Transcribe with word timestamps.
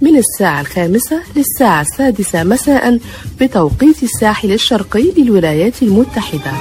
من 0.00 0.16
الساعة 0.16 0.60
الخامسة 0.60 1.22
للساعة 1.36 1.80
السادسة 1.80 2.44
مساء 2.44 2.98
بتوقيت 3.40 4.02
الساحل 4.02 4.52
الشرقي 4.52 5.12
للولايات 5.16 5.82
المتحدة. 5.82 6.52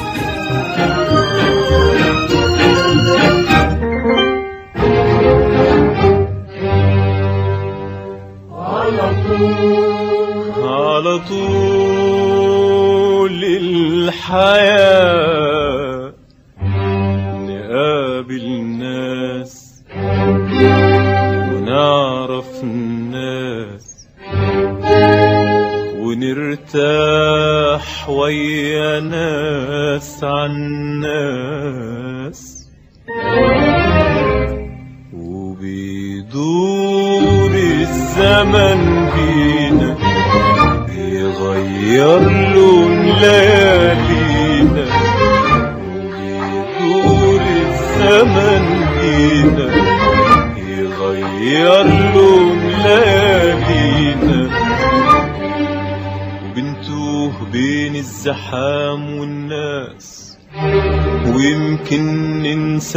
على 10.63 11.19
طول 11.29 12.17
الحياة 14.07 14.97
نقابل 17.47 18.45
ناس 18.61 19.26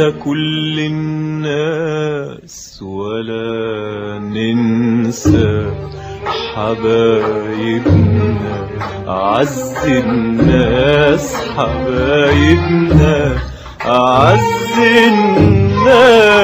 كل 0.09 0.79
الناس 0.79 2.79
ولا 2.83 4.19
ننسى 4.19 5.71
حبايبنا 6.55 8.67
أعز 9.07 9.73
الناس 9.85 11.35
حبايبنا 11.57 13.37
أعز 13.85 14.41
الناس 14.97 16.41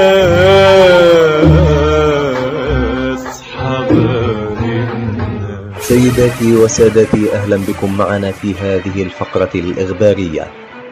حبايبنا. 3.58 5.74
سيداتي 5.80 6.56
وسادتي 6.56 7.34
أهلا 7.34 7.58
بكم 7.58 7.98
معنا 7.98 8.32
في 8.32 8.54
هذه 8.56 9.04
الفقرة 9.04 9.50
الإخبارية 9.56 10.48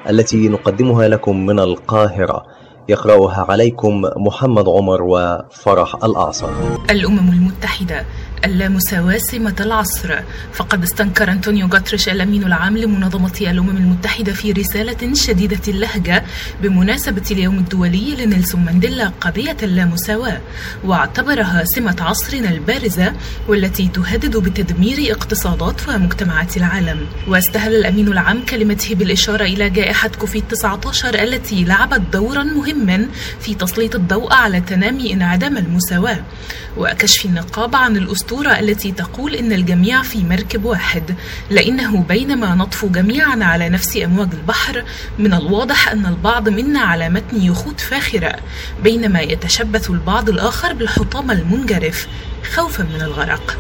التي 0.10 0.50
نقدمها 0.50 1.08
لكم 1.08 1.46
من 1.46 1.60
القاهرة. 1.60 2.46
يقرأها 2.90 3.46
عليكم 3.50 4.02
محمد 4.16 4.68
عمر 4.70 5.02
وفرح 5.04 5.96
الأعصر 6.04 6.50
الأمم 6.90 7.32
المتحدة 7.32 8.06
اللامساواة 8.46 9.18
سمة 9.18 9.56
العصر. 9.60 10.20
فقد 10.54 10.84
استنكر 10.84 11.32
أنطونيو 11.32 11.68
غاتريش 11.68 12.10
الأمين 12.10 12.44
العام 12.44 12.78
لمنظمة 12.78 13.34
الأمم 13.42 13.78
المتحدة 13.78 14.34
في 14.34 14.52
رسالة 14.52 15.14
شديدة 15.14 15.60
اللهجة 15.68 16.24
بمناسبة 16.62 17.24
اليوم 17.32 17.58
الدولي 17.58 18.16
لنيلسون 18.16 18.66
مانديلا 18.66 19.12
قضية 19.22 19.58
اللامساواة 19.64 20.42
واعتبرها 20.84 21.64
سمة 21.64 21.96
عصرنا 22.00 22.50
البارزة 22.50 23.14
والتي 23.48 23.88
تهدد 23.88 24.38
بتدمير 24.38 25.12
اقتصادات 25.12 25.90
ومجتمعات 25.90 26.58
العالم. 26.58 27.08
واستهل 27.28 27.76
الأمين 27.76 28.08
العام 28.08 28.46
كلمته 28.46 28.96
بالإشارة 28.96 29.44
إلى 29.44 29.70
جائحة 29.70 30.10
كوفيد 30.20 30.44
19 30.50 31.16
التي 31.24 31.64
لعبت 31.64 32.02
دورا 32.14 32.44
مهما 32.44 33.08
في 33.40 33.56
تسليط 33.56 33.96
الضوء 33.96 34.34
على 34.34 34.62
تنامي 34.62 35.14
انعدام 35.14 35.58
المساواة. 35.58 36.24
وكشف 36.78 37.26
النقاب 37.26 37.76
عن 37.76 37.98
الأسطورة 38.26 38.60
التي 38.60 38.92
تقول 38.92 39.36
إن 39.36 39.52
الجميع 39.54 40.02
في 40.02 40.24
مركب 40.24 40.66
واحد 40.66 41.16
لأنه 41.50 42.04
بينما 42.04 42.56
نطفو 42.56 42.88
جميعا 42.90 43.44
على 43.44 43.70
نفس 43.70 43.98
أمواج 43.98 44.30
البحر 44.34 44.84
من 45.20 45.34
الواضح 45.34 45.90
أن 45.92 46.06
البعض 46.06 46.50
منا 46.50 46.80
على 46.80 47.10
متن 47.10 47.42
يخوت 47.42 47.80
فاخرة 47.80 48.36
بينما 48.84 49.22
يتشبث 49.22 49.90
البعض 49.90 50.30
الآخر 50.30 50.74
بالحطام 50.74 51.32
المنجرف 51.32 52.08
خوفا 52.56 52.84
من 52.84 53.02
الغرق. 53.02 53.58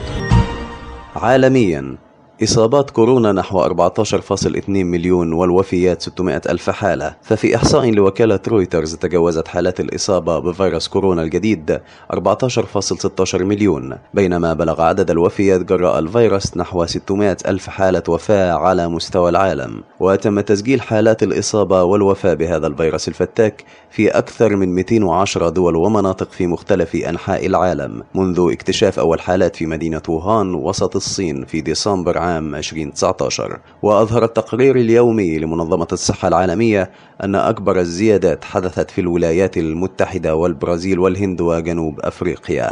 عالميا 1.15 1.97
إصابات 2.43 2.89
كورونا 2.89 3.31
نحو 3.31 3.63
14.2 3.63 4.69
مليون 4.69 5.33
والوفيات 5.33 6.01
600 6.01 6.41
ألف 6.49 6.69
حالة. 6.69 7.15
ففي 7.21 7.55
إحصاء 7.55 7.91
لوكالة 7.91 8.39
رويترز 8.47 8.95
تجاوزت 8.95 9.47
حالات 9.47 9.79
الإصابة 9.79 10.39
بفيروس 10.39 10.87
كورونا 10.87 11.21
الجديد 11.23 11.79
14.16 12.13 13.35
مليون. 13.35 13.97
بينما 14.13 14.53
بلغ 14.53 14.81
عدد 14.81 15.11
الوفيات 15.11 15.61
جراء 15.61 15.99
الفيروس 15.99 16.57
نحو 16.57 16.85
600 16.85 17.37
ألف 17.47 17.69
حالة 17.69 18.03
وفاة 18.07 18.51
على 18.51 18.87
مستوى 18.87 19.29
العالم. 19.29 19.83
وتم 19.99 20.39
تسجيل 20.39 20.81
حالات 20.81 21.23
الإصابة 21.23 21.83
والوفاة 21.83 22.33
بهذا 22.33 22.67
الفيروس 22.67 23.07
الفتاك 23.07 23.63
في 23.91 24.09
أكثر 24.09 24.55
من 24.55 24.75
210 24.75 25.49
دول 25.49 25.75
ومناطق 25.75 26.31
في 26.31 26.47
مختلف 26.47 26.95
أنحاء 26.95 27.45
العالم. 27.45 28.03
منذ 28.15 28.49
اكتشاف 28.51 28.99
أول 28.99 29.21
حالات 29.21 29.55
في 29.55 29.65
مدينة 29.65 30.01
ووهان 30.09 30.53
وسط 30.53 30.95
الصين 30.95 31.45
في 31.45 31.61
ديسمبر 31.61 32.24
عام 32.25 32.55
2019 32.55 33.59
وأظهر 33.81 34.23
التقرير 34.23 34.75
اليومي 34.75 35.37
لمنظمة 35.37 35.87
الصحة 35.91 36.27
العالمية 36.27 36.91
أن 37.23 37.35
أكبر 37.35 37.79
الزيادات 37.79 38.45
حدثت 38.45 38.91
في 38.91 39.01
الولايات 39.01 39.57
المتحدة 39.57 40.35
والبرازيل 40.35 40.99
والهند 40.99 41.41
وجنوب 41.41 41.99
أفريقيا. 41.99 42.71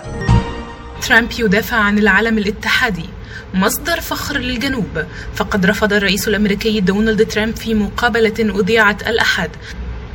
ترامب 1.08 1.30
يدافع 1.40 1.78
عن 1.78 2.00
العالم 2.00 2.38
الاتحادي 2.38 3.06
مصدر 3.54 4.00
فخر 4.02 4.38
للجنوب 4.38 5.04
فقد 5.36 5.66
رفض 5.66 5.94
الرئيس 5.94 6.28
الأمريكي 6.28 6.80
دونالد 6.80 7.28
ترامب 7.28 7.56
في 7.56 7.74
مقابلة 7.74 8.34
اذيعت 8.40 9.08
الأحد. 9.08 9.50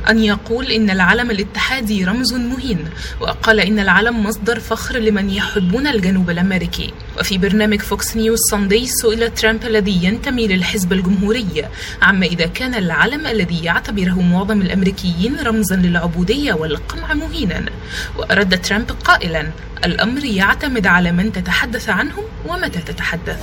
أن 0.09 0.19
يقول 0.19 0.71
إن 0.71 0.89
العلم 0.89 1.31
الاتحادي 1.31 2.05
رمز 2.05 2.33
مهين 2.33 2.85
وقال 3.21 3.59
إن 3.59 3.79
العلم 3.79 4.23
مصدر 4.23 4.59
فخر 4.59 4.97
لمن 4.97 5.29
يحبون 5.29 5.87
الجنوب 5.87 6.29
الأمريكي. 6.29 6.93
وفي 7.19 7.37
برنامج 7.37 7.81
فوكس 7.81 8.17
نيوز 8.17 8.39
ساندي 8.51 8.85
سئل 8.85 9.33
ترامب 9.33 9.63
الذي 9.63 10.03
ينتمي 10.03 10.47
للحزب 10.47 10.93
الجمهوري 10.93 11.65
عما 12.01 12.25
إذا 12.25 12.45
كان 12.45 12.73
العلم 12.73 13.27
الذي 13.27 13.63
يعتبره 13.63 14.21
معظم 14.21 14.61
الأمريكيين 14.61 15.35
رمزا 15.39 15.75
للعبودية 15.75 16.53
والقمع 16.53 17.13
مهينا. 17.13 17.65
وأرد 18.17 18.61
ترامب 18.61 18.91
قائلا 18.91 19.47
الأمر 19.85 20.25
يعتمد 20.25 20.87
على 20.87 21.11
من 21.11 21.31
تتحدث 21.31 21.89
عنهم 21.89 22.23
ومتى 22.47 22.79
تتحدث. 22.79 23.39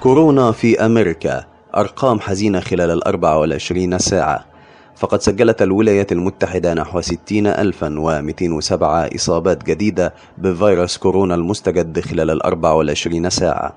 كورونا 0.00 0.52
في 0.52 0.86
أمريكا 0.86 1.44
أرقام 1.76 2.20
حزينة 2.20 2.60
خلال 2.60 2.90
ال 2.90 3.04
24 3.04 3.98
ساعة. 3.98 4.53
فقد 4.96 5.22
سجلت 5.22 5.62
الولايات 5.62 6.12
المتحدة 6.12 6.74
نحو 6.74 7.00
60207 7.00 9.08
إصابات 9.14 9.64
جديدة 9.64 10.14
بفيروس 10.38 10.98
كورونا 10.98 11.34
المستجد 11.34 12.00
خلال 12.00 12.30
ال 12.30 12.42
24 12.42 13.30
ساعة. 13.30 13.74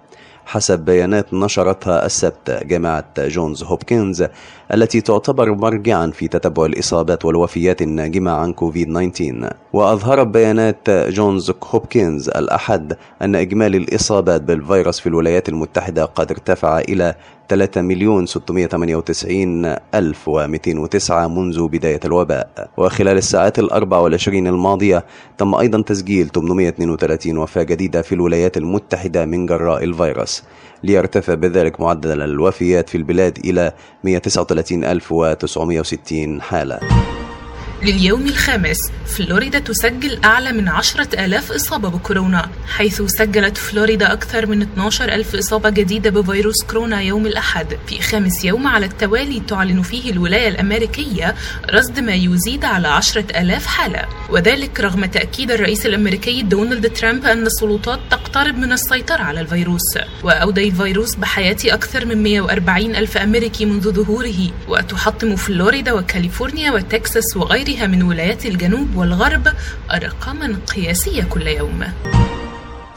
حسب 0.48 0.80
بيانات 0.80 1.34
نشرتها 1.34 2.06
السبت 2.06 2.64
جامعة 2.66 3.06
جونز 3.20 3.64
هوبكنز 3.64 4.26
التي 4.74 5.02
تعتبر 5.02 5.56
مرجعا 5.56 6.12
في 6.12 6.28
تتبع 6.28 6.66
الإصابات 6.66 7.26
والوفيات 7.26 7.82
الناجمة 7.82 8.32
عن 8.32 8.54
كوفيد 8.54 9.12
19 9.14 9.54
وأظهرت 9.74 10.28
بيانات 10.28 10.90
جونز 10.90 11.52
هوبكنز 11.64 12.30
الأحد 12.30 12.98
أن 13.22 13.36
إجمالي 13.36 13.78
الإصابات 13.78 14.42
بالفيروس 14.42 15.00
في 15.00 15.08
الولايات 15.08 15.50
المتحدة 15.50 16.06
قد 16.06 16.32
ارتفع 16.32 16.80
إلى 16.80 17.16
3 17.50 17.82
مليون 17.82 18.26
698 18.26 19.66
ألف 19.96 20.30
و209 20.30 21.12
منذ 21.12 21.68
بداية 21.68 22.00
الوباء. 22.06 22.70
وخلال 22.78 23.18
الساعات 23.18 23.60
الأربع 23.60 23.98
والعشرين 23.98 24.48
الماضية 24.48 25.06
تم 25.38 25.56
أيضا 25.56 25.82
تسجيل 25.82 26.30
832 26.30 27.38
وفاة 27.38 27.64
جديدة 27.64 28.02
في 28.02 28.16
الولايات 28.16 28.58
المتحدة 28.58 29.26
من 29.26 29.46
جراء 29.46 29.84
الفيروس. 29.84 30.44
ليرتفع 30.84 31.34
بذلك 31.34 31.80
معدل 31.80 32.22
الوفيات 32.22 32.90
في 32.90 32.98
البلاد 32.98 33.38
إلى 33.46 33.74
139960 34.04 36.42
حالة. 36.42 36.80
لليوم 37.84 38.28
الخامس 38.28 38.78
فلوريدا 39.06 39.60
تسجل 39.60 40.20
أعلى 40.26 40.52
من 40.52 40.68
عشرة 40.68 41.26
آلاف 41.26 41.52
إصابة 41.52 41.90
بكورونا 41.90 42.50
حيث 42.68 43.02
سجلت 43.02 43.58
فلوريدا 43.58 44.14
أكثر 44.14 44.46
من 44.46 44.62
12 44.62 45.06
ألف 45.14 45.36
إصابة 45.36 45.70
جديدة 45.70 46.10
بفيروس 46.10 46.64
كورونا 46.64 47.02
يوم 47.02 47.26
الأحد 47.26 47.78
في 47.88 48.02
خامس 48.02 48.46
يوم 48.46 48.68
على 48.68 48.86
التوالي 48.86 49.40
تعلن 49.48 49.82
فيه 49.82 50.12
الولاية 50.12 50.48
الأمريكية 50.48 51.36
رصد 51.74 52.00
ما 52.00 52.14
يزيد 52.14 52.66
على 52.66 52.88
عشرة 52.88 53.42
آلاف 53.42 53.66
حالة. 53.66 54.06
وذلك 54.30 54.80
رغم 54.80 55.06
تأكيد 55.06 55.52
الرئيس 55.52 55.86
الأمريكي 55.86 56.42
دونالد 56.42 56.94
ترامب 56.94 57.26
أن 57.26 57.46
السلطات 57.46 58.00
تقترب 58.12 58.58
من 58.58 58.72
السيطرة 58.72 59.24
على 59.24 59.42
الفيروس 59.42 59.98
وأودى 60.24 60.68
الفيروس 60.68 61.16
بحياة 61.16 61.58
أكثر 61.66 62.06
من 62.06 62.24
140 62.24 62.96
ألف 62.96 63.18
أمريكي 63.18 63.66
منذ 63.66 63.92
ظهوره 63.92 64.52
وتحطم 64.68 65.36
فلوريدا 65.36 65.94
وكاليفورنيا 65.94 66.72
وتكساس 66.72 67.38
وغيرها 67.38 67.67
من 67.70 68.04
ولايات 68.04 68.46
الجنوب 68.46 68.96
والغرب 68.96 69.48
أرقاما 69.92 70.60
قياسية 70.76 71.24
كل 71.24 71.48
يوم. 71.48 71.84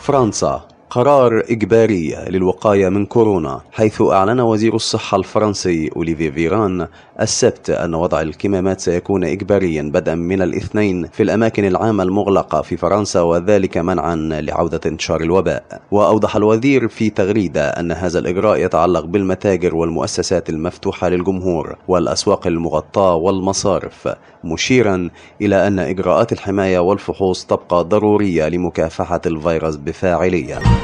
فرنسا. 0.00 0.68
قرار 0.90 1.44
إجباري 1.50 2.16
للوقاية 2.28 2.88
من 2.88 3.06
كورونا 3.06 3.60
حيث 3.72 4.02
أعلن 4.02 4.40
وزير 4.40 4.74
الصحة 4.74 5.16
الفرنسي 5.16 5.90
أوليفي 5.96 6.32
فيران 6.32 6.86
السبت 7.20 7.70
أن 7.70 7.94
وضع 7.94 8.20
الكمامات 8.20 8.80
سيكون 8.80 9.24
إجباريا 9.24 9.82
بدءا 9.82 10.14
من 10.14 10.42
الاثنين 10.42 11.06
في 11.06 11.22
الأماكن 11.22 11.64
العامة 11.64 12.02
المغلقة 12.02 12.62
في 12.62 12.76
فرنسا 12.76 13.20
وذلك 13.20 13.78
منعا 13.78 14.16
لعودة 14.16 14.80
انتشار 14.86 15.20
الوباء. 15.20 15.80
وأوضح 15.90 16.36
الوزير 16.36 16.88
في 16.88 17.10
تغريدة 17.10 17.68
أن 17.68 17.92
هذا 17.92 18.18
الإجراء 18.18 18.64
يتعلق 18.64 19.04
بالمتاجر 19.04 19.74
والمؤسسات 19.74 20.50
المفتوحة 20.50 21.08
للجمهور 21.08 21.76
والأسواق 21.88 22.46
المغطاة 22.46 23.14
والمصارف 23.14 24.08
مشيرا 24.44 25.10
إلى 25.40 25.66
أن 25.66 25.78
إجراءات 25.78 26.32
الحماية 26.32 26.78
والفحوص 26.78 27.44
تبقى 27.44 27.84
ضرورية 27.84 28.48
لمكافحة 28.48 29.20
الفيروس 29.26 29.76
بفاعلية. 29.76 30.79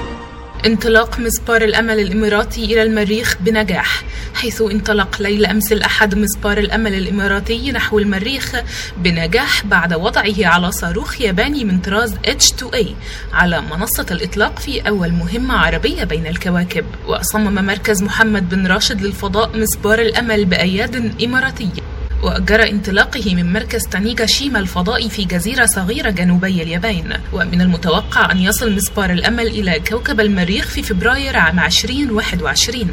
انطلاق 0.67 1.19
مسبار 1.20 1.62
الأمل 1.62 2.00
الإماراتي 2.00 2.64
إلى 2.64 2.82
المريخ 2.82 3.37
بنجاح 3.41 4.03
حيث 4.35 4.62
انطلق 4.62 5.23
ليلة 5.23 5.50
أمس 5.50 5.73
الأحد 5.73 6.14
مسبار 6.14 6.58
الأمل 6.58 6.94
الإماراتي 6.94 7.73
نحو 7.73 7.99
المريخ 7.99 8.53
بنجاح 8.97 9.67
بعد 9.67 9.94
وضعه 9.94 10.35
على 10.38 10.73
صاروخ 10.73 11.20
ياباني 11.20 11.64
من 11.64 11.79
طراز 11.79 12.14
H2A 12.14 12.87
على 13.32 13.61
منصة 13.61 14.06
الإطلاق 14.11 14.58
في 14.58 14.88
أول 14.88 15.12
مهمة 15.12 15.55
عربية 15.55 16.05
بين 16.05 16.26
الكواكب 16.26 16.85
وصمم 17.08 17.55
مركز 17.67 18.03
محمد 18.03 18.49
بن 18.49 18.67
راشد 18.67 19.03
للفضاء 19.03 19.58
مسبار 19.58 19.99
الأمل 19.99 20.44
بأياد 20.44 21.23
إماراتية 21.25 21.95
وجرى 22.22 22.70
انطلاقه 22.70 23.34
من 23.34 23.52
مركز 23.52 23.86
تانيغاشيما 23.86 24.58
الفضائي 24.58 25.10
في 25.10 25.24
جزيرة 25.24 25.66
صغيرة 25.66 26.10
جنوبي 26.10 26.62
اليابان. 26.62 27.20
ومن 27.32 27.60
المتوقع 27.60 28.32
أن 28.32 28.38
يصل 28.38 28.72
مسبار 28.72 29.10
الأمل 29.10 29.46
إلى 29.46 29.80
كوكب 29.88 30.20
المريخ 30.20 30.68
في 30.68 30.82
فبراير 30.82 31.36
عام 31.36 31.60
2021 31.60 32.88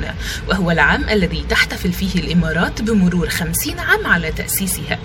وهو 0.50 0.72
العام 0.72 1.10
الذي 1.10 1.46
تحتفل 1.50 1.92
فيه 1.92 2.20
الإمارات 2.20 2.82
بمرور 2.82 3.30
50 3.30 3.80
عام 3.80 4.08
على 4.08 4.32
تأسيسها. 4.32 5.00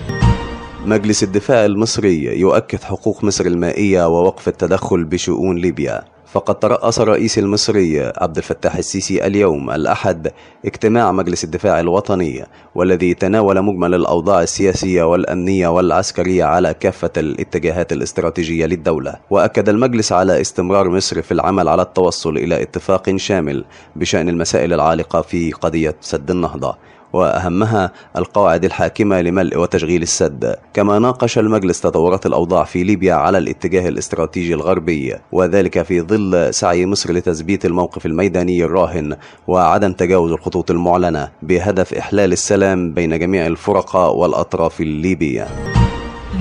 مجلس 0.85 1.23
الدفاع 1.23 1.64
المصري 1.64 2.25
يؤكد 2.41 2.82
حقوق 2.82 3.25
مصر 3.25 3.47
المائية 3.47 4.09
ووقف 4.09 4.49
التدخل 4.49 5.05
بشؤون 5.05 5.56
ليبيا. 5.59 6.18
فقد 6.33 6.59
ترأس 6.59 7.01
الرئيس 7.01 7.39
المصري 7.39 8.13
عبد 8.17 8.37
الفتاح 8.37 8.77
السيسي 8.77 9.27
اليوم 9.27 9.71
الأحد 9.71 10.33
اجتماع 10.65 11.13
مجلس 11.13 11.45
الدفاع 11.45 11.81
الوطني 11.81 12.45
والذي 12.75 13.15
تناول 13.15 13.63
مجمل 13.63 13.95
الأوضاع 13.95 14.43
السياسية 14.43 15.03
والأمنية 15.03 15.69
والعسكرية 15.69 16.45
على 16.45 16.75
كافة 16.75 17.11
الاتجاهات 17.17 17.93
الاستراتيجية 17.93 18.67
للدولة. 18.67 19.15
وأكد 19.31 19.69
المجلس 19.69 20.13
على 20.13 20.41
استمرار 20.41 20.89
مصر 20.89 21.23
في 21.23 21.33
العمل 21.33 21.69
على 21.69 21.83
التوصل 21.83 22.37
إلى 22.37 22.63
اتفاق 22.63 23.17
شامل 23.17 23.65
بشأن 23.97 24.29
المسائل 24.29 24.73
العالقة 24.73 25.23
في 25.23 25.53
قضية 25.53 25.97
سد 26.01 26.31
النهضة. 26.31 26.77
وأهمها 27.13 27.93
القواعد 28.17 28.65
الحاكمة 28.65 29.21
لملء 29.21 29.59
وتشغيل 29.59 30.03
السد. 30.03 30.55
كما 30.75 30.99
ناقش 30.99 31.39
المجلس 31.39 31.81
تطورات 31.81 32.27
الأوضاع 32.27 32.65
في 32.65 32.83
ليبيا 32.83 33.15
على 33.15 33.39
الاتجاه 33.39 33.89
الاستراتيجي 33.89 34.55
الغربي 34.55 35.15
وذلك 35.33 35.83
في 35.83 36.01
ظل 36.01 36.55
سعي 36.55 36.87
مصر 36.87 37.13
لتثبيت 37.13 37.65
الموقف 37.65 38.07
الميداني 38.07 38.65
الراهن 38.65 39.17
وعدم 39.47 39.93
تجاوز 39.93 40.33
الخطوط 40.33 40.71
المعلنة 40.71 41.29
بهدف 41.43 41.95
إحلال 41.95 42.33
السلام 42.33 42.95
بين 42.95 43.19
جميع 43.19 43.47
الفرقاء 43.47 44.17
والأطراف 44.17 44.81
الليبية. 44.81 45.78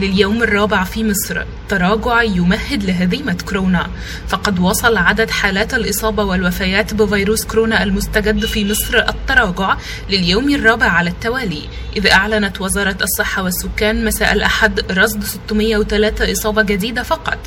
لليوم 0.02 0.44
الرابع 0.44 0.84
في 0.84 1.04
مصر. 1.04 1.44
تراجع 1.70 2.22
يمهد 2.22 2.84
لهزيمة 2.84 3.38
كورونا. 3.50 3.88
فقد 4.28 4.60
وصل 4.60 4.98
عدد 4.98 5.30
حالات 5.30 5.74
الإصابة 5.74 6.24
والوفيات 6.24 6.94
بفيروس 6.94 7.46
كورونا 7.46 7.84
المستجد 7.84 8.46
في 8.46 8.66
مصر 8.72 8.98
التراجع 8.98 9.78
لليوم 10.10 10.50
الرابع 10.50 10.86
على 10.86 11.10
التوالي. 11.10 11.62
إذ 11.98 12.08
أعلنت 12.08 12.62
وزارة 12.62 12.98
الصحة 13.02 13.44
والسكان 13.44 14.06
مساء 14.06 14.34
الأحد 14.34 14.92
رصد 14.92 15.24
603 15.24 16.32
إصابة 16.32 16.62
جديدة 16.62 17.04
فقط 17.04 17.38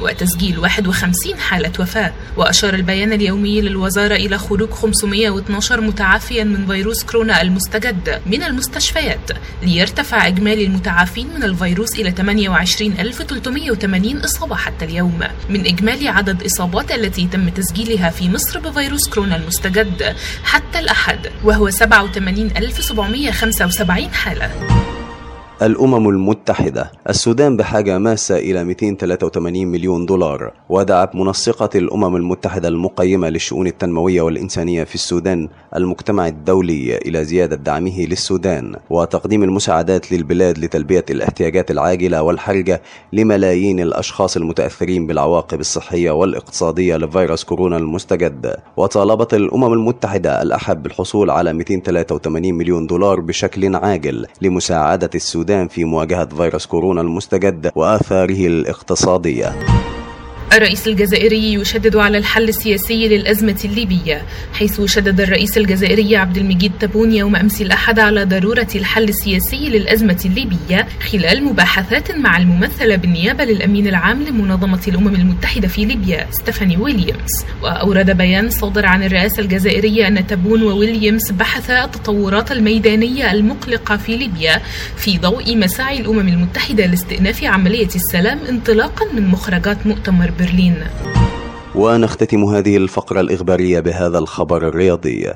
وتسجيل 0.00 0.58
51 0.58 1.38
حالة 1.38 1.72
وفاة. 1.80 2.12
وأشار 2.36 2.74
البيان 2.74 3.12
اليومي 3.12 3.60
للوزارة 3.60 4.14
إلى 4.14 4.38
خروج 4.38 4.70
512 4.70 5.80
متعافيا 5.80 6.44
من 6.44 6.66
فيروس 6.66 7.04
كورونا 7.04 7.42
المستجد 7.42 8.22
من 8.26 8.42
المستشفيات 8.42 9.30
ليرتفع 9.62 10.26
إجمالي 10.26 10.64
المتعافين 10.64 11.28
من 11.36 11.42
الفيروس 11.42 11.98
إلى 12.00 12.10
28380 12.10 14.16
إصابة 14.16 14.56
حتى 14.56 14.84
اليوم. 14.84 15.20
من 15.48 15.66
إجمالي 15.66 16.08
عدد 16.08 16.42
إصابات 16.42 16.92
التي 16.92 17.26
تم 17.26 17.48
تسجيلها 17.48 18.10
في 18.10 18.28
مصر 18.28 18.60
بفيروس 18.60 19.08
كورونا 19.08 19.36
المستجد 19.36 20.16
حتى 20.44 20.78
الأحد 20.78 21.18
وهو 21.44 21.70
87775 21.70 24.14
حالة. 24.14 24.50
الأمم 25.62 26.08
المتحدة 26.08 26.92
السودان 27.08 27.56
بحاجة 27.56 27.98
ماسة 27.98 28.36
إلى 28.36 28.64
283 28.64 29.66
مليون 29.66 30.06
دولار 30.06 30.52
ودعت 30.68 31.14
منسقة 31.14 31.70
الأمم 31.74 32.16
المتحدة 32.16 32.68
المقيمة 32.68 33.28
للشؤون 33.28 33.66
التنموية 33.66 34.22
والإنسانية 34.22 34.84
في 34.84 34.94
السودان 34.94 35.48
المجتمع 35.76 36.26
الدولي 36.26 36.96
إلى 36.96 37.24
زيادة 37.24 37.56
دعمه 37.56 38.00
للسودان 38.00 38.76
وتقديم 38.90 39.42
المساعدات 39.42 40.12
للبلاد 40.12 40.58
لتلبية 40.58 41.04
الاحتياجات 41.10 41.70
العاجلة 41.70 42.22
والحرجة 42.22 42.82
لملايين 43.12 43.80
الأشخاص 43.80 44.36
المتأثرين 44.36 45.06
بالعواقب 45.06 45.60
الصحية 45.60 46.10
والإقتصادية 46.10 46.96
لفيروس 46.96 47.44
كورونا 47.44 47.76
المستجد. 47.76 48.56
وطالبت 48.76 49.34
الأمم 49.34 49.72
المتحدة 49.72 50.42
الأحد 50.42 50.82
بالحصول 50.82 51.30
على 51.30 51.52
283 51.52 52.54
مليون 52.54 52.86
دولار 52.86 53.20
بشكل 53.20 53.76
عاجل 53.76 54.26
لمساعدة 54.42 55.10
السودان 55.14 55.49
السودان 55.50 55.68
في 55.68 55.84
مواجهة 55.84 56.28
فيروس 56.36 56.66
كورونا 56.66 57.00
المستجد 57.00 57.70
وآثاره 57.74 58.46
الاقتصادية. 58.46 59.56
الرئيس 60.52 60.88
الجزائري 60.88 61.54
يشدد 61.54 61.96
على 61.96 62.18
الحل 62.18 62.48
السياسي 62.48 63.08
للأزمة 63.08 63.60
الليبية 63.64 64.22
حيث 64.52 64.80
شدد 64.84 65.20
الرئيس 65.20 65.58
الجزائري 65.58 66.16
عبد 66.16 66.36
المجيد 66.36 66.72
تبون 66.80 67.12
يوم 67.12 67.36
أمس 67.36 67.60
الأحد 67.62 67.98
على 67.98 68.24
ضرورة 68.24 68.66
الحل 68.74 69.08
السياسي 69.08 69.68
للأزمة 69.68 70.20
الليبية 70.24 70.86
خلال 71.12 71.44
مباحثات 71.44 72.12
مع 72.12 72.36
الممثلة 72.36 72.96
بالنيابة 72.96 73.44
للأمين 73.44 73.86
العام 73.86 74.22
لمنظمة 74.22 74.80
الأمم 74.88 75.14
المتحدة 75.14 75.68
في 75.68 75.84
ليبيا 75.84 76.26
ستيفاني 76.30 76.76
ويليامز. 76.76 77.44
وأورد 77.62 78.10
بيان 78.10 78.50
صادر 78.50 78.86
عن 78.86 79.02
الرئاسة 79.02 79.42
الجزائرية 79.42 80.08
أن 80.08 80.26
تبون 80.26 80.62
وويليامز 80.62 81.30
بحثا 81.30 81.84
التطورات 81.84 82.52
الميدانية 82.52 83.32
المقلقة 83.32 83.96
في 83.96 84.16
ليبيا 84.16 84.60
في 84.96 85.18
ضوء 85.18 85.56
مساعي 85.56 86.00
الأمم 86.00 86.28
المتحدة 86.28 86.86
لاستئناف 86.86 87.44
عملية 87.44 87.88
السلام 87.96 88.38
انطلاقا 88.48 89.12
من 89.14 89.28
مخرجات 89.28 89.86
مؤتمر 89.86 90.30
برلين. 90.40 90.74
ونختتم 91.74 92.44
هذه 92.44 92.76
الفقرة 92.76 93.20
الإخبارية 93.20 93.80
بهذا 93.80 94.18
الخبر 94.18 94.68
الرياضي. 94.68 95.32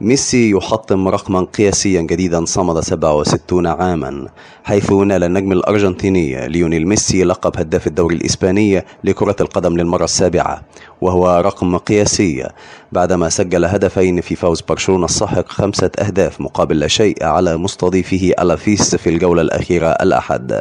ميسي 0.00 0.50
يحطم 0.50 1.08
رقما 1.08 1.40
قياسيا 1.40 2.00
جديدا 2.00 2.44
صمد 2.44 2.80
67 2.80 3.66
عاما 3.66 4.28
حيث 4.64 4.92
نال 4.92 5.24
النجم 5.24 5.52
الأرجنتيني 5.52 6.48
ليونيل 6.48 6.88
ميسي 6.88 7.24
لقب 7.24 7.58
هداف 7.58 7.86
الدوري 7.86 8.16
الإسباني 8.16 8.84
لكرة 9.04 9.36
القدم 9.40 9.76
للمرة 9.76 10.04
السابعة 10.04 10.62
وهو 11.00 11.42
رقم 11.44 11.76
قياسي 11.76 12.48
بعدما 12.92 13.28
سجل 13.28 13.64
هدفين 13.64 14.20
في 14.20 14.36
فوز 14.36 14.60
برشلونة 14.60 15.04
الساحق 15.04 15.48
خمسة 15.48 15.90
أهداف 15.98 16.40
مقابل 16.40 16.78
لا 16.78 16.88
شيء 16.88 17.24
على 17.24 17.56
مستضيفه 17.56 18.32
ألافيس 18.40 18.94
في 18.94 19.10
الجولة 19.10 19.42
الأخيرة 19.42 19.88
الأحد. 19.88 20.60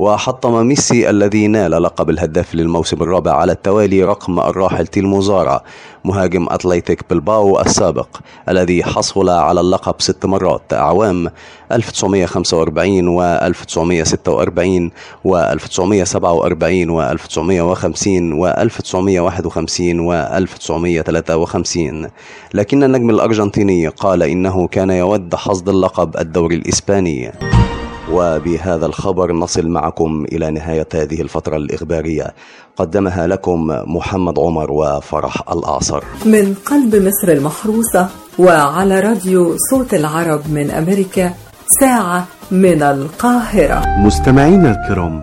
وحطم 0.00 0.66
ميسي 0.66 1.10
الذي 1.10 1.46
نال 1.46 1.82
لقب 1.82 2.10
الهداف 2.10 2.54
للموسم 2.54 3.02
الرابع 3.02 3.32
على 3.32 3.52
التوالي 3.52 4.04
رقم 4.04 4.40
الراحل 4.40 4.86
تيلموزارا 4.86 5.60
مهاجم 6.04 6.46
أتليتيك 6.50 7.04
بلباو 7.10 7.60
السابق 7.60 8.08
الذي 8.48 8.84
حصل 8.84 9.28
على 9.28 9.60
اللقب 9.60 9.94
ست 9.98 10.26
مرات 10.26 10.72
أعوام 10.72 11.30
1945 11.72 13.08
و 13.08 13.22
1946 13.22 14.90
و 15.24 15.36
1947 15.36 16.90
و 16.90 17.02
1950 17.02 18.32
و 18.32 18.46
1951 18.46 20.00
و 20.00 20.12
1953 20.12 22.08
لكن 22.54 22.82
النجم 22.82 23.10
الأرجنتيني 23.10 23.88
قال 23.88 24.22
إنه 24.22 24.66
كان 24.66 24.90
يود 24.90 25.34
حصد 25.34 25.68
اللقب 25.68 26.16
الدوري 26.16 26.56
الإسباني. 26.56 27.32
وبهذا 28.12 28.86
الخبر 28.86 29.32
نصل 29.32 29.68
معكم 29.68 30.24
إلى 30.32 30.50
نهاية 30.50 30.88
هذه 30.94 31.20
الفترة 31.20 31.56
الإخبارية. 31.56 32.34
قدمها 32.76 33.26
لكم 33.26 33.66
محمد 33.86 34.38
عمر 34.38 34.72
وفرح 34.72 35.52
الأعصر 35.52 36.04
من 36.26 36.54
قلب 36.66 36.96
مصر 36.96 37.32
المحروسة 37.32 38.08
وعلى 38.38 39.00
راديو 39.00 39.56
صوت 39.70 39.94
العرب 39.94 40.40
من 40.50 40.70
أمريكا 40.70 41.32
ساعة 41.80 42.26
من 42.50 42.82
القاهرة. 42.82 43.82
مستمعينا 43.98 44.70
الكرام 44.70 45.22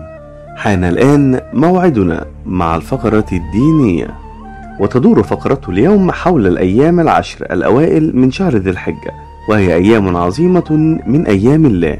حان 0.56 0.84
الآن 0.84 1.40
موعدنا 1.52 2.26
مع 2.46 2.76
الفقرة 2.76 3.26
الدينية. 3.32 4.14
وتدور 4.80 5.22
فقرة 5.22 5.60
اليوم 5.68 6.12
حول 6.12 6.46
الأيام 6.46 7.00
العشر 7.00 7.46
الأوائل 7.50 8.16
من 8.16 8.30
شهر 8.30 8.56
ذي 8.56 8.70
الحجة 8.70 9.12
وهي 9.48 9.74
أيام 9.74 10.16
عظيمة 10.16 10.98
من 11.06 11.26
أيام 11.26 11.66
الله. 11.66 11.98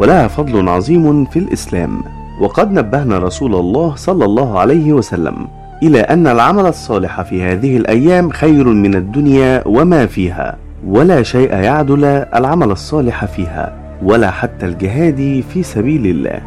ولها 0.00 0.28
فضل 0.28 0.68
عظيم 0.68 1.24
في 1.24 1.38
الإسلام. 1.38 2.02
وقد 2.40 2.72
نبهنا 2.72 3.18
رسول 3.18 3.54
الله 3.54 3.94
صلى 3.96 4.24
الله 4.24 4.58
عليه 4.58 4.92
وسلم 4.92 5.48
إلى 5.82 6.00
أن 6.00 6.26
العمل 6.26 6.66
الصالح 6.66 7.22
في 7.22 7.42
هذه 7.42 7.76
الأيام 7.76 8.30
خير 8.30 8.64
من 8.64 8.94
الدنيا 8.94 9.62
وما 9.66 10.06
فيها 10.06 10.56
ولا 10.86 11.22
شيء 11.22 11.52
يعدل 11.52 12.04
العمل 12.04 12.70
الصالح 12.70 13.24
فيها 13.24 13.98
ولا 14.02 14.30
حتى 14.30 14.66
الجهاد 14.66 15.44
في 15.52 15.62
سبيل 15.62 16.06
الله. 16.06 16.40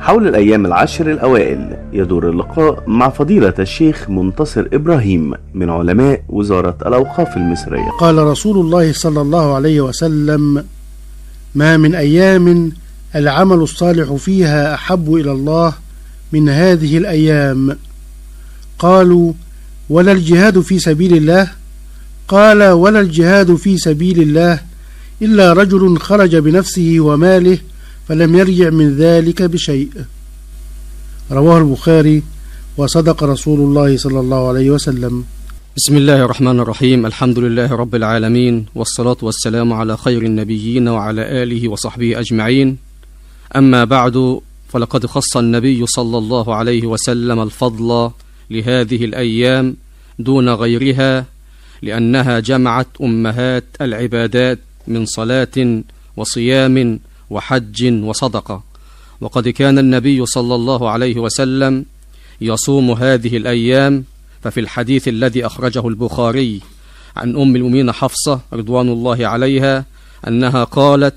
حول 0.00 0.28
الأيام 0.28 0.66
العشر 0.66 1.10
الأوائل 1.10 1.76
يدور 1.92 2.30
اللقاء 2.30 2.82
مع 2.86 3.08
فضيلة 3.08 3.54
الشيخ 3.58 4.10
منتصر 4.10 4.68
إبراهيم 4.72 5.34
من 5.54 5.70
علماء 5.70 6.22
وزارة 6.28 6.76
الأوقاف 6.86 7.36
المصرية. 7.36 7.88
قال 8.00 8.18
رسول 8.18 8.56
الله 8.56 8.92
صلى 8.92 9.20
الله 9.20 9.54
عليه 9.54 9.80
وسلم 9.80 10.64
ما 11.54 11.76
من 11.76 11.94
أيام 11.94 12.72
العمل 13.14 13.56
الصالح 13.56 14.12
فيها 14.12 14.74
أحب 14.74 15.14
إلى 15.14 15.32
الله 15.32 15.72
من 16.32 16.48
هذه 16.48 16.98
الأيام. 16.98 17.76
قالوا 18.78 19.32
ولا 19.90 20.12
الجهاد 20.12 20.60
في 20.60 20.78
سبيل 20.78 21.16
الله؟ 21.16 21.50
قال 22.28 22.62
ولا 22.62 23.00
الجهاد 23.00 23.54
في 23.54 23.78
سبيل 23.78 24.22
الله 24.22 24.60
إلا 25.22 25.52
رجل 25.52 25.98
خرج 25.98 26.36
بنفسه 26.36 26.96
وماله 27.00 27.58
فلم 28.08 28.36
يرجع 28.36 28.70
من 28.70 28.96
ذلك 28.96 29.42
بشيء. 29.42 29.90
رواه 31.32 31.58
البخاري 31.58 32.22
وصدق 32.76 33.24
رسول 33.24 33.60
الله 33.60 33.96
صلى 33.96 34.20
الله 34.20 34.48
عليه 34.48 34.70
وسلم. 34.70 35.24
بسم 35.76 35.96
الله 35.96 36.24
الرحمن 36.24 36.60
الرحيم 36.60 37.06
الحمد 37.06 37.38
لله 37.38 37.72
رب 37.72 37.94
العالمين 37.94 38.66
والصلاة 38.74 39.16
والسلام 39.22 39.72
على 39.72 39.96
خير 39.96 40.22
النبيين 40.22 40.88
وعلى 40.88 41.42
آله 41.42 41.68
وصحبه 41.68 42.20
أجمعين. 42.20 42.85
أما 43.56 43.84
بعد 43.84 44.40
فلقد 44.68 45.06
خص 45.06 45.36
النبي 45.36 45.86
صلى 45.86 46.18
الله 46.18 46.54
عليه 46.54 46.86
وسلم 46.86 47.42
الفضل 47.42 48.10
لهذه 48.50 49.04
الأيام 49.04 49.76
دون 50.18 50.48
غيرها 50.48 51.24
لأنها 51.82 52.40
جمعت 52.40 52.86
أمهات 53.02 53.64
العبادات 53.80 54.58
من 54.86 55.06
صلاة 55.06 55.82
وصيام 56.16 57.00
وحج 57.30 58.02
وصدقة. 58.04 58.62
وقد 59.20 59.48
كان 59.48 59.78
النبي 59.78 60.26
صلى 60.26 60.54
الله 60.54 60.90
عليه 60.90 61.16
وسلم 61.16 61.84
يصوم 62.40 62.90
هذه 62.90 63.36
الأيام 63.36 64.04
ففي 64.42 64.60
الحديث 64.60 65.08
الذي 65.08 65.46
أخرجه 65.46 65.88
البخاري 65.88 66.60
عن 67.16 67.36
أم 67.36 67.56
المؤمنين 67.56 67.92
حفصة 67.92 68.40
رضوان 68.52 68.88
الله 68.88 69.26
عليها 69.26 69.84
أنها 70.28 70.64
قالت 70.64 71.14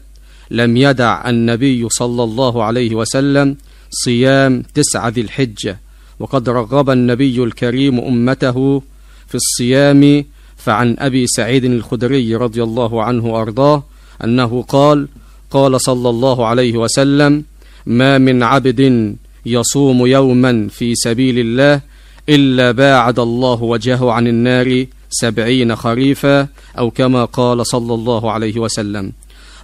لم 0.51 0.77
يدع 0.77 1.29
النبي 1.29 1.89
صلى 1.89 2.23
الله 2.23 2.63
عليه 2.63 2.95
وسلم 2.95 3.57
صيام 3.89 4.63
تسعة 4.73 5.09
ذي 5.09 5.21
الحجة 5.21 5.79
وقد 6.19 6.49
رغب 6.49 6.89
النبي 6.89 7.43
الكريم 7.43 7.99
أمته 7.99 8.81
في 9.27 9.35
الصيام 9.35 10.25
فعن 10.57 10.95
أبي 10.99 11.27
سعيد 11.27 11.65
الخدري 11.65 12.35
رضي 12.35 12.63
الله 12.63 13.03
عنه 13.03 13.25
وأرضاه 13.25 13.83
أنه 14.23 14.61
قال 14.61 15.07
قال 15.51 15.81
صلى 15.81 16.09
الله 16.09 16.45
عليه 16.45 16.77
وسلم 16.77 17.43
ما 17.85 18.17
من 18.17 18.43
عبد 18.43 19.15
يصوم 19.45 20.05
يوما 20.05 20.67
في 20.71 20.95
سبيل 20.95 21.39
الله 21.39 21.81
إلا 22.29 22.71
باعد 22.71 23.19
الله 23.19 23.63
وجهه 23.63 24.11
عن 24.11 24.27
النار 24.27 24.85
سبعين 25.09 25.75
خريفا 25.75 26.47
أو 26.77 26.91
كما 26.91 27.25
قال 27.25 27.67
صلى 27.67 27.93
الله 27.93 28.31
عليه 28.31 28.59
وسلم 28.59 29.11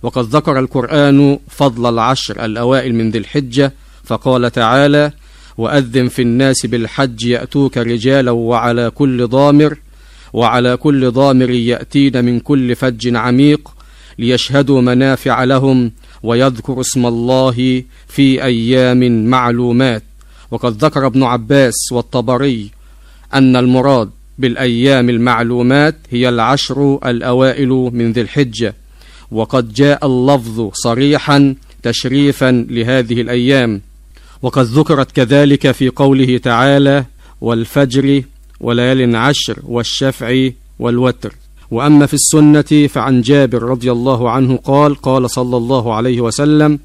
وقد 0.05 0.35
ذكر 0.35 0.59
القرآن 0.59 1.39
فضل 1.49 1.93
العشر 1.93 2.45
الأوائل 2.45 2.95
من 2.95 3.11
ذي 3.11 3.17
الحجة 3.17 3.73
فقال 4.03 4.51
تعالى 4.51 5.11
وأذن 5.57 6.07
في 6.07 6.21
الناس 6.21 6.65
بالحج 6.65 7.25
يأتوك 7.25 7.77
رجالا 7.77 8.31
وعلى 8.31 8.89
كل 8.89 9.27
ضامر 9.27 9.77
وعلى 10.33 10.77
كل 10.77 11.11
ضامر 11.11 11.49
يأتين 11.49 12.25
من 12.25 12.39
كل 12.39 12.75
فج 12.75 13.15
عميق 13.15 13.71
ليشهدوا 14.19 14.81
منافع 14.81 15.43
لهم 15.43 15.91
ويذكر 16.23 16.81
اسم 16.81 17.05
الله 17.05 17.83
في 18.07 18.43
أيام 18.43 19.25
معلومات 19.29 20.03
وقد 20.51 20.85
ذكر 20.85 21.05
ابن 21.05 21.23
عباس 21.23 21.91
والطبري 21.91 22.69
أن 23.33 23.55
المراد 23.55 24.09
بالأيام 24.37 25.09
المعلومات 25.09 25.95
هي 26.09 26.29
العشر 26.29 26.99
الأوائل 27.05 27.69
من 27.69 28.11
ذي 28.11 28.21
الحجة. 28.21 28.75
وقد 29.31 29.73
جاء 29.73 30.05
اللفظ 30.05 30.69
صريحا 30.73 31.55
تشريفا 31.83 32.65
لهذه 32.69 33.21
الأيام. 33.21 33.81
وقد 34.41 34.65
ذكرت 34.65 35.11
كذلك 35.11 35.71
في 35.71 35.89
قوله 35.89 36.37
تعالى 36.37 37.05
والفجر 37.41 38.23
وليال 38.59 39.15
عشر 39.15 39.59
والشفع 39.63 40.49
والوتر. 40.79 41.33
وأما 41.71 42.05
في 42.05 42.13
السنة 42.13 42.87
فعن 42.87 43.21
جابر 43.21 43.63
رضي 43.63 43.91
الله 43.91 44.29
عنه 44.29 44.55
قال 44.57 44.95
قال 44.95 45.29
صلى 45.29 45.57
الله 45.57 45.93
عليه 45.93 46.21
وسلم 46.21 46.79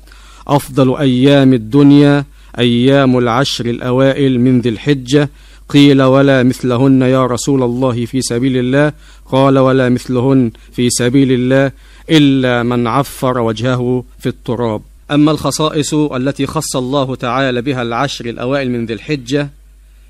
أفضل 0.49 0.97
أيام 0.97 1.53
الدنيا 1.55 2.25
أيام 2.59 3.19
العشر 3.19 3.67
الأوائل 3.67 4.41
من 4.41 4.61
ذي 4.61 4.69
الحجة. 4.69 5.31
قيل 5.69 6.03
ولا 6.03 6.43
مثلهن 6.43 7.03
يا 7.03 7.27
رسول 7.27 7.63
الله 7.63 8.07
في 8.07 8.23
سبيل 8.23 8.57
الله. 8.57 8.93
قال 9.33 9.59
ولا 9.59 9.89
مثلهن 9.89 10.51
في 10.73 10.91
سبيل 10.91 11.33
الله. 11.33 11.73
إلا 12.11 12.63
من 12.63 12.87
عفر 12.87 13.39
وجهه 13.39 14.05
في 14.19 14.29
التراب. 14.29 14.83
أما 15.11 15.31
الخصائص 15.31 15.95
التي 15.95 16.47
خص 16.47 16.77
الله 16.77 17.15
تعالى 17.15 17.63
بها 17.63 17.83
العشر 17.83 18.27
الأوائل 18.27 18.71
من 18.71 18.87
ذي 18.87 18.95
الحجة 18.95 19.51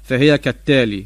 فهي 0.05 0.39
كالتالي 0.39 1.05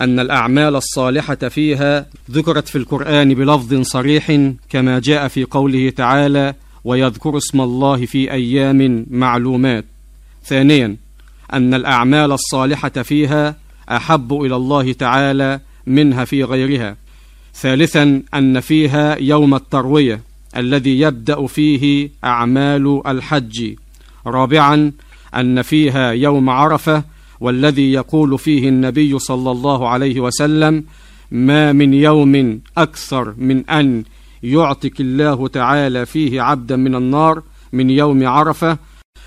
أن 0.00 0.20
الأعمال 0.20 0.76
الصالحة 0.76 1.34
فيها 1.34 2.06
ذكرت 2.30 2.68
في 2.68 2.78
القرآن 2.78 3.34
بلفظ 3.34 3.82
صريح 3.82 4.50
كما 4.68 4.98
جاء 4.98 5.28
في 5.28 5.44
قوله 5.44 5.90
تعالى 5.90 6.54
ويذكر 6.84 7.36
اسم 7.36 7.60
الله 7.60 8.06
في 8.06 8.32
أيام 8.32 9.06
معلومات 9.10 9.84
ثانيا 10.44 10.96
أن 11.52 11.74
الأعمال 11.74 12.32
الصالحة 12.32 12.88
فيها 12.88 13.56
أحب 13.90 14.32
إلى 14.32 14.56
الله 14.56 14.92
تعالى 14.92 15.60
منها 15.86 16.24
في 16.24 16.44
غيرها. 16.44 16.96
ثالثا 17.54 18.22
أن 18.34 18.60
فيها 18.60 19.16
يوم 19.16 19.54
التروية 19.54 20.20
الذي 20.56 21.00
يبدأ 21.00 21.46
فيه 21.46 22.10
أعمال 22.24 23.02
الحج. 23.06 23.74
رابعا 24.26 24.92
أن 25.34 25.62
فيها 25.62 26.10
يوم 26.10 26.50
عرفة 26.50 27.04
والذي 27.40 27.92
يقول 27.92 28.38
فيه 28.38 28.68
النبي 28.68 29.18
صلى 29.18 29.50
الله 29.50 29.88
عليه 29.88 30.20
وسلم 30.20 30.84
ما 31.30 31.72
من 31.72 31.94
يوم 31.94 32.60
أكثر 32.78 33.34
من 33.38 33.70
أن 33.70 34.04
يعتق 34.42 34.92
الله 35.00 35.48
تعالى 35.48 36.06
فيه 36.06 36.42
عبدا 36.42 36.76
من 36.76 36.94
النار 36.94 37.42
من 37.72 37.90
يوم 37.90 38.26
عرفة 38.26 38.78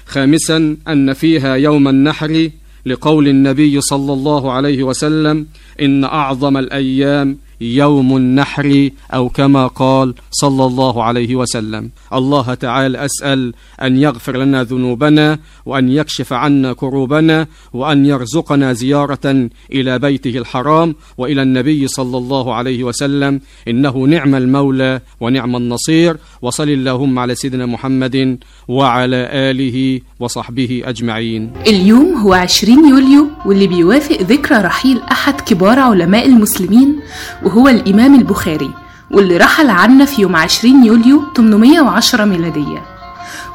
خامسا 0.05 0.77
أن 0.88 1.13
فيها 1.13 1.55
يوم 1.55 1.88
النحر 1.88 2.50
لقول 2.86 3.27
النبي 3.27 3.81
صلى 3.81 4.13
الله 4.13 4.51
عليه 4.51 4.84
وسلم 4.84 5.48
إن 5.81 6.03
أعظم 6.03 6.57
الأيام 6.57 7.38
يوم 7.61 8.17
النحر 8.17 8.89
أو 9.13 9.29
كما 9.29 9.67
قال 9.67 10.13
صلى 10.31 10.65
الله 10.65 11.03
عليه 11.03 11.35
وسلم. 11.35 11.89
الله 12.13 12.53
تعالى 12.53 13.05
أسأل 13.05 13.53
أن 13.81 13.97
يغفر 13.97 14.37
لنا 14.37 14.63
ذنوبنا 14.63 15.39
وأن 15.65 15.89
يكشف 15.89 16.33
عنا 16.33 16.73
كروبنا 16.73 17.47
وأن 17.73 18.05
يرزقنا 18.05 18.73
زيارة 18.73 19.49
إلى 19.71 19.99
بيته 19.99 20.37
الحرام 20.37 20.95
وإلى 21.17 21.41
النبي 21.41 21.87
صلى 21.87 22.17
الله 22.17 22.53
عليه 22.53 22.83
وسلم. 22.83 23.41
إنه 23.67 23.97
نعم 23.97 24.35
المولى 24.35 25.01
ونعم 25.21 25.55
النصير. 25.55 26.17
وصل 26.41 26.69
اللهم 26.69 27.19
على 27.19 27.35
سيدنا 27.35 27.65
محمد 27.65 28.37
وعلى 28.67 29.27
آله 29.31 30.01
وصحبه 30.19 30.81
أجمعين. 30.85 31.51
اليوم 31.67 32.13
هو 32.13 32.33
20 32.33 32.89
يوليو 32.89 33.27
واللي 33.45 33.67
بيوافق 33.67 34.21
ذكرى 34.21 34.57
رحيل 34.61 34.99
أحد 35.11 35.41
كبار 35.41 35.79
علماء 35.79 36.25
المسلمين. 36.25 36.99
وهو 37.47 37.67
الإمام 37.67 38.15
البخاري 38.15 38.71
واللي 39.11 39.37
رحل 39.37 39.69
عنا 39.69 40.05
في 40.05 40.21
يوم 40.21 40.35
20 40.35 40.85
يوليو 40.85 41.23
810 41.35 42.25
ميلادية. 42.25 42.81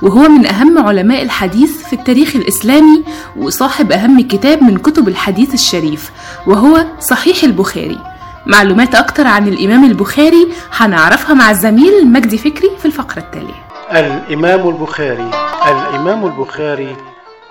وهو 0.02 0.28
من 0.28 0.46
أهم 0.46 0.78
علماء 0.78 1.22
الحديث 1.22 1.86
في 1.86 1.92
التاريخ 1.92 2.36
الإسلامي 2.36 3.04
وصاحب 3.36 3.92
أهم 3.92 4.20
كتاب 4.20 4.62
من 4.62 4.76
كتب 4.76 5.08
الحديث 5.08 5.54
الشريف 5.54 6.10
وهو 6.46 6.84
صحيح 7.00 7.44
البخاري. 7.44 7.98
معلومات 8.46 8.94
أكتر 8.94 9.26
عن 9.26 9.48
الإمام 9.48 9.84
البخاري 9.84 10.48
هنعرفها 10.76 11.34
مع 11.34 11.50
الزميل 11.50 12.12
مجدي 12.12 12.38
فكري 12.38 12.70
في 12.78 12.86
الفقرة 12.86 13.18
التالية. 13.18 13.64
الإمام 13.90 14.68
البخاري 14.68 15.30
الإمام 15.68 16.26
البخاري 16.26 16.96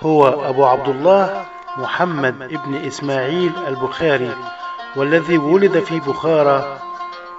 هو 0.02 0.28
أبو 0.28 0.64
عبد 0.64 0.88
الله 0.88 1.42
محمد 1.78 2.34
ابن 2.42 2.74
إسماعيل 2.74 3.52
البخاري. 3.68 4.30
والذي 4.96 5.38
ولد 5.38 5.78
في 5.78 6.00
بخارى 6.00 6.78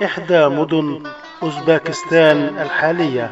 إحدى 0.04 0.48
مدن 0.48 1.04
أوزباكستان 1.44 2.58
الحالية 2.62 3.32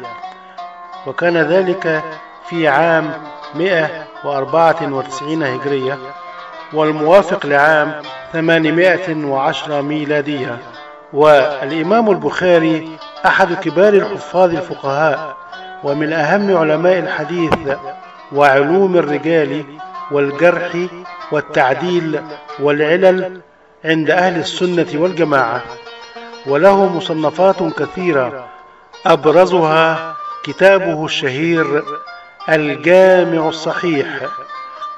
وكان 1.06 1.36
ذلك 1.36 2.02
في 2.48 2.68
عام 2.68 3.12
194 3.54 5.42
هجرية 5.42 5.98
والموافق 6.72 7.46
لعام 7.46 7.94
810 8.32 9.80
ميلادية. 9.80 10.58
والإمام 11.12 12.10
البخاري 12.10 12.96
أحد 13.26 13.52
كبار 13.54 13.92
الحفاظ 13.94 14.50
الفقهاء 14.50 15.36
ومن 15.84 16.12
أهم 16.12 16.56
علماء 16.56 16.98
الحديث 16.98 17.52
وعلوم 18.32 18.96
الرجال 18.96 19.64
والجرح 20.10 20.86
والتعديل 21.32 22.20
والعلل 22.60 23.40
عند 23.84 24.10
أهل 24.10 24.40
السنة 24.40 24.86
والجماعة 24.94 25.62
وله 26.46 26.86
مصنفات 26.86 27.62
كثيرة. 27.62 28.48
أبرزها 29.06 30.14
كتابه 30.44 31.04
الشهير 31.04 31.82
الجامع 32.48 33.48
الصحيح 33.48 34.06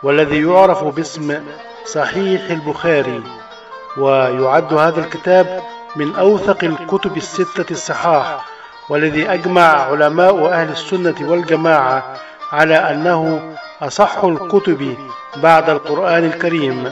والذي 0.03 0.43
يعرف 0.43 0.85
باسم 0.85 1.45
صحيح 1.87 2.51
البخاري 2.51 3.23
ويعد 3.99 4.75
هذا 4.75 5.01
الكتاب 5.01 5.63
من 5.97 6.15
أوثق 6.15 6.65
الكتب 6.65 7.17
الستة 7.17 7.67
الصحاح 7.71 8.45
والذي 8.89 9.33
أجمع 9.33 9.63
علماء 9.63 10.47
أهل 10.47 10.69
السنة 10.69 11.15
والجماعة 11.21 12.15
على 12.53 12.75
أنه 12.77 13.53
أصح 13.83 14.25
الكتب 14.25 14.97
بعد 15.37 15.71
القرآن 15.71 16.25
الكريم. 16.25 16.91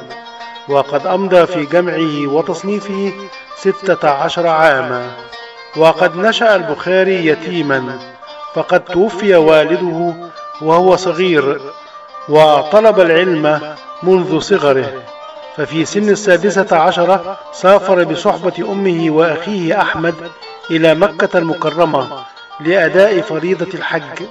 وقد 0.72 1.06
أمضى 1.06 1.46
في 1.46 1.64
جمعه 1.64 2.34
وتصنيفه 2.34 3.12
ستة 3.56 4.08
عشر 4.10 4.46
عاما. 4.46 5.10
وقد 5.76 6.16
نشأ 6.16 6.56
البخاري 6.56 7.26
يتيما 7.26 7.98
فقد 8.54 8.84
توفي 8.84 9.34
والده 9.34 10.14
وهو 10.62 10.96
صغير 10.96 11.60
وطلب 12.28 13.00
العلم 13.00 13.74
منذ 14.02 14.40
صغره. 14.40 14.92
ففي 15.56 15.84
سن 15.84 16.08
السادسة 16.08 16.76
عشرة 16.76 17.38
سافر 17.52 18.04
بصحبة 18.04 18.72
أمه 18.72 19.10
وأخيه 19.10 19.80
أحمد 19.82 20.14
إلى 20.70 20.94
مكة 20.94 21.38
المكرمة 21.38 22.08
لأداء 22.60 23.20
فريضة 23.20 23.74
الحج 23.74 24.22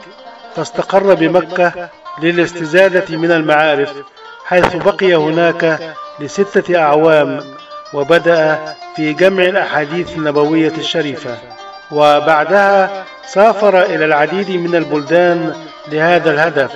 فاستقر 0.56 1.14
بمكة 1.14 1.90
للاستزادة 2.22 3.18
من 3.18 3.32
المعارف. 3.32 3.94
حيث 4.52 4.76
بقي 4.76 5.16
هناك 5.16 5.96
لستة 6.20 6.80
أعوام 6.80 7.44
وبدأ 7.94 8.76
في 8.96 9.14
جمع 9.14 9.44
الأحاديث 9.44 10.18
النبوية 10.18 10.74
الشريفة. 10.78 11.38
وبعدها 11.92 13.04
سافر 13.28 13.82
إلى 13.84 14.06
العديد 14.06 14.52
من 14.52 14.76
البلدان 14.76 15.56
لهذا 15.92 16.32
الهدف 16.32 16.72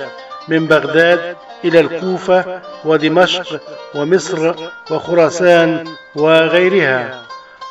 من 0.48 0.66
بغداد 0.66 1.36
إلى 1.64 1.80
الكوفة 1.80 2.60
ودمشق 2.84 3.60
ومصر 3.94 4.54
وخراسان 4.90 5.84
وغيرها. 6.14 7.22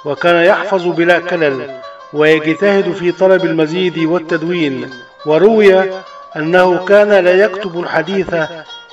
وكان 0.06 0.44
يحفظ 0.46 0.88
بلا 0.88 1.20
كلل 1.20 1.72
ويجتهد 2.14 2.94
في 2.94 3.12
طلب 3.12 3.46
المزيد 3.46 3.98
والتدوين. 4.00 4.90
وروي 5.26 5.92
أنه 6.38 6.86
كان 6.86 7.10
لا 7.10 7.32
يكتب 7.32 7.80
الحديث 7.80 8.36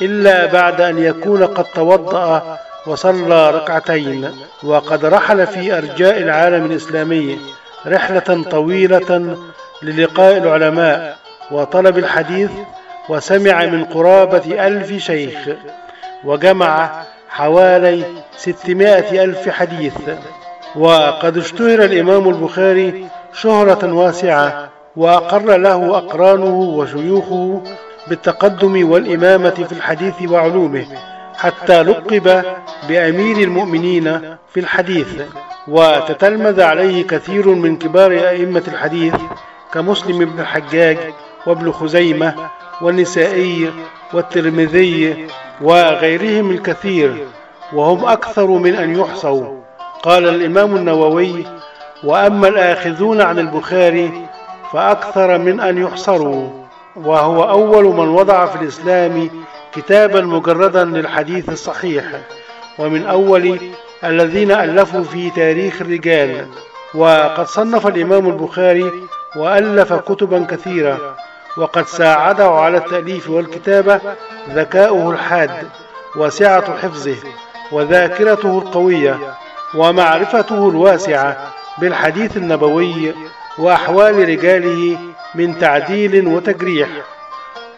إلا 0.03 0.47
بعد 0.47 0.81
أن 0.81 0.99
يكون 0.99 1.47
قد 1.47 1.65
توضأ 1.65 2.59
وصلى 2.87 3.51
ركعتين 3.51 4.31
وقد 4.63 5.05
رحل 5.05 5.47
في 5.47 5.79
أرجاء 5.79 6.19
العالم 6.19 6.67
الإسلامي 6.67 7.39
رحلة 7.87 8.45
طويلة 8.51 9.37
للقاء 9.83 10.37
العلماء 10.37 11.17
وطلب 11.51 11.99
الحديث 11.99 12.51
وسمع 13.09 13.67
من 13.67 13.85
قرابة 13.85 14.67
ألف 14.67 14.93
شيخ 14.93 15.39
وجمع 16.25 17.03
حوالي 17.29 18.05
ستمائة 18.37 19.25
ألف 19.25 19.49
حديث. 19.49 19.95
وقد 20.77 21.37
اشتهر 21.37 21.85
الإمام 21.85 22.29
البخاري 22.29 23.07
شهرة 23.33 23.93
واسعة 23.93 24.69
وأقر 24.97 25.57
له 25.57 25.99
أقرانه 25.99 26.55
وشيوخه 26.55 27.63
بالتقدم 28.09 28.91
والإمامة 28.91 29.51
في 29.51 29.73
الحديث 29.73 30.31
وعلومه 30.31 30.87
حتى 31.37 31.83
لقب 31.83 32.45
بأمير 32.89 33.37
المؤمنين 33.37 34.37
في 34.55 34.61
الحديث. 34.61 35.23
وتتلمذ 35.69 36.61
عليه 36.61 37.07
كثير 37.07 37.49
من 37.49 37.77
كبار 37.77 38.13
أئمة 38.13 38.63
الحديث 38.69 39.15
كمسلم 39.73 40.19
بن 40.25 40.41
الحجاج 40.41 40.99
وابن 41.47 41.73
خزيمة 41.73 42.35
والنسائي 42.83 43.71
والترمذي 44.13 45.27
وغيرهم 45.61 46.51
الكثير 46.51 47.27
وهم 47.73 48.05
أكثر 48.05 48.47
من 48.47 48.75
أن 48.75 49.01
يحصوا. 49.01 49.63
قال 50.03 50.29
الإمام 50.29 50.77
النووي 50.77 51.47
وأما 52.05 52.49
الآخذون 52.49 53.21
عن 53.21 53.39
البخاري 53.39 54.27
فأكثر 54.73 55.39
من 55.39 55.61
أن 55.61 55.79
يحصروا. 55.79 56.62
وهو 56.97 57.51
أول 57.51 57.85
من 57.85 58.09
وضع 58.09 58.47
في 58.47 58.63
الإسلام 58.63 59.31
كتابا 59.75 60.21
مجردا 60.21 60.85
للحديث 60.85 61.49
الصحيح 61.49 62.05
ومن 62.79 63.07
أول 63.07 63.59
الذين 64.05 64.51
ألفوا 64.51 65.03
في 65.05 65.31
تاريخ 65.31 65.81
الرجال. 65.81 66.47
وقد 66.95 67.47
صنف 67.47 67.87
الإمام 67.87 68.29
البخاري 68.29 68.93
وألف 69.37 69.93
كتبا 69.93 70.47
كثيرة 70.51 71.17
وقد 71.57 71.87
ساعده 71.87 72.49
على 72.49 72.77
التأليف 72.79 73.31
والكتابة 73.31 74.01
ذكاؤه 74.51 75.11
الحاد 75.11 75.51
وسعة 76.17 76.77
حفظه 76.79 77.17
وذاكرته 77.73 78.59
القوية 78.59 79.19
ومعرفته 79.75 80.69
الواسعة 80.69 81.53
بالحديث 81.79 82.37
النبوي 82.37 83.15
وأحوال 83.59 84.29
رجاله 84.29 84.99
من 85.35 85.59
تعديل 85.59 86.27
وتجريح 86.27 86.89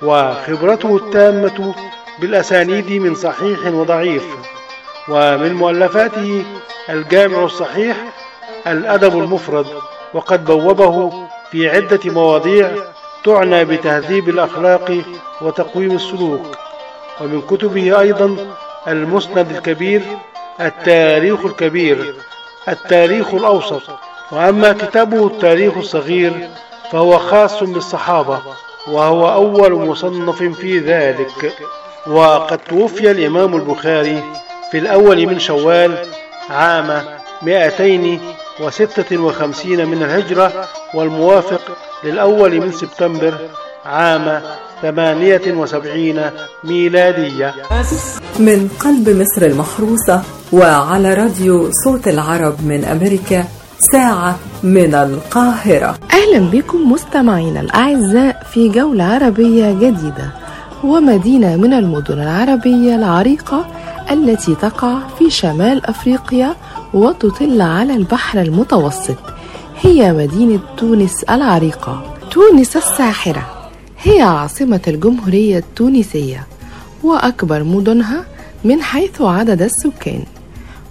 وخبرته 0.03 0.97
التامة 0.97 1.75
بالأسانيد 2.19 2.93
من 2.93 3.15
صحيح 3.15 3.59
وضعيف 3.67 4.25
ومن 5.09 5.55
مؤلفاته 5.55 6.45
الجامع 6.91 7.45
الصحيح 7.45 7.97
الأدب 8.67 9.19
المفرد 9.19 9.67
وقد 10.15 10.45
بوبه 10.45 11.13
في 11.51 11.71
عدة 11.71 12.01
مواضيع 12.05 12.71
تعنى 13.25 13.65
بتهذيب 13.65 14.29
الأخلاق 14.29 15.03
وتقويم 15.43 15.97
السلوك 15.97 16.43
ومن 17.21 17.43
كتبه 17.43 18.01
أيضا 18.01 18.37
المسند 18.89 19.51
الكبير 19.51 20.03
التاريخ 20.61 21.45
الكبير 21.45 22.15
التاريخ 22.69 23.35
الأوسط 23.35 23.83
وأما 24.33 24.73
كتابه 24.73 25.27
التاريخ 25.27 25.77
الصغير 25.77 26.49
فهو 26.93 27.19
خاص 27.19 27.63
بالصحابة 27.63 28.39
وهو 28.89 29.33
أول 29.33 29.89
مصنف 29.89 30.43
في 30.43 30.79
ذلك. 30.79 31.53
وقد 32.07 32.59
توفي 32.59 33.11
الإمام 33.11 33.57
البخاري 33.57 34.23
في 34.71 34.79
الأول 34.79 35.27
من 35.27 35.39
شوال 35.39 35.99
عام 36.51 37.03
256 37.43 39.87
من 39.87 40.03
الهجرة 40.03 40.69
والموافق 40.95 41.61
للأول 42.05 42.61
من 42.61 42.73
سبتمبر 42.73 43.35
عام 43.87 44.43
78 44.83 46.31
ميلادية. 46.65 47.55
من 48.39 48.69
قلب 48.81 49.09
مصر 49.09 49.43
المحروسة 49.47 50.23
وعلى 50.53 51.15
راديو 51.15 51.71
صوت 51.85 52.09
العرب 52.09 52.67
من 52.67 52.85
أمريكا 52.85 53.45
ساعة 53.79 54.39
من 54.63 54.95
القاهرة. 54.95 55.99
أهلا 56.13 56.51
بكم 56.51 56.93
مستمعينا 56.93 57.61
الأعزاء 57.61 58.47
في 58.53 58.69
جولة 58.69 59.05
عربية 59.05 59.73
جديدة 59.73 60.33
ومدينة 60.85 61.57
من 61.57 61.73
المدن 61.73 62.21
العربية 62.21 62.95
العريقة 62.97 63.67
التي 64.11 64.55
تقع 64.55 64.99
في 65.19 65.31
شمال 65.31 65.87
أفريقيا 65.87 66.55
وتطل 66.95 67.61
على 67.61 67.95
البحر 67.95 68.41
المتوسط. 68.41 69.17
هي 69.81 70.13
مدينة 70.13 70.61
تونس 70.77 71.25
العريقة. 71.25 72.15
تونس 72.31 72.77
الساحرة. 72.77 73.71
هي 74.03 74.23
عاصمة 74.23 74.81
الجمهورية 74.89 75.59
التونسية 75.59 76.47
وأكبر 77.03 77.65
مدنها 77.65 78.25
من 78.65 78.83
حيث 78.83 79.21
عدد 79.21 79.63
السكان. 79.63 80.23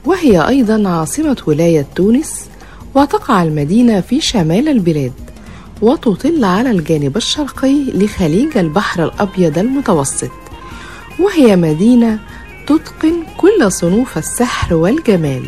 وهي 0.06 0.48
أيضا 0.48 0.90
عاصمة 0.90 1.38
ولاية 1.48 1.86
تونس 1.96 2.50
وتقع 2.96 3.44
المدينة 3.44 4.02
في 4.02 4.22
شمال 4.22 4.70
البلاد 4.70 5.14
وتطل 5.82 6.44
على 6.44 6.72
الجانب 6.72 7.18
الشرقي 7.18 7.84
لخليج 7.94 8.58
البحر 8.58 9.04
الأبيض 9.04 9.58
المتوسط 9.58 10.32
وهي 11.20 11.56
مدينة 11.56 12.20
تتقن 12.68 13.24
كل 13.38 13.72
صنوف 13.72 14.18
السحر 14.18 14.76
والجمال. 14.76 15.46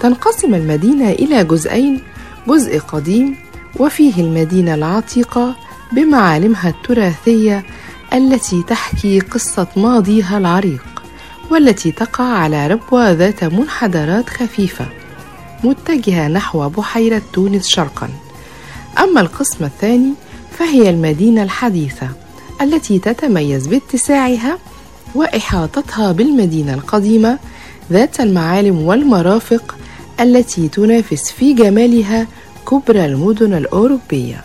تنقسم 0.00 0.54
المدينة 0.54 1.10
إلى 1.10 1.44
جزئين 1.44 2.02
جزء 2.48 2.78
قديم 2.78 3.36
وفيه 3.76 4.22
المدينة 4.22 4.74
العتيقة 4.74 5.56
بمعالمها 5.92 6.68
التراثية 6.68 7.64
التي 8.12 8.62
تحكي 8.62 9.20
قصة 9.20 9.66
ماضيها 9.76 10.38
العريق 10.38 10.84
والتي 11.50 11.92
تقع 11.92 12.24
على 12.24 12.66
ربوة 12.66 13.12
ذات 13.12 13.44
منحدرات 13.44 14.28
خفيفة. 14.30 14.86
متجهة 15.64 16.28
نحو 16.28 16.68
بحيرة 16.68 17.22
تونس 17.32 17.68
شرقا. 17.68 18.08
أما 18.98 19.20
القسم 19.20 19.64
الثاني 19.64 20.12
فهي 20.58 20.90
المدينة 20.90 21.42
الحديثة 21.42 22.08
التي 22.62 22.98
تتميز 22.98 23.66
باتساعها 23.66 24.58
وإحاطتها 25.14 26.12
بالمدينة 26.12 26.74
القديمة 26.74 27.38
ذات 27.92 28.20
المعالم 28.20 28.82
والمرافق 28.82 29.76
التي 30.20 30.68
تنافس 30.68 31.30
في 31.30 31.52
جمالها 31.52 32.26
كبرى 32.70 33.04
المدن 33.04 33.54
الأوروبية. 33.54 34.44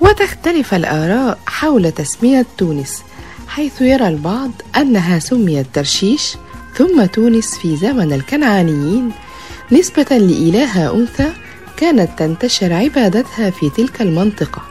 وتختلف 0.00 0.74
الآراء 0.74 1.38
حول 1.46 1.92
تسمية 1.92 2.46
تونس 2.58 3.02
حيث 3.48 3.80
يرى 3.80 4.08
البعض 4.08 4.50
أنها 4.76 5.18
سميت 5.18 5.66
ترشيش 5.72 6.36
ثم 6.74 7.04
تونس 7.04 7.58
في 7.58 7.76
زمن 7.76 8.12
الكنعانيين 8.12 9.10
نسبة 9.72 10.06
لإلهة 10.10 10.94
أنثى 10.94 11.32
كانت 11.76 12.08
تنتشر 12.18 12.72
عبادتها 12.72 13.50
في 13.50 13.70
تلك 13.70 14.02
المنطقة. 14.02 14.62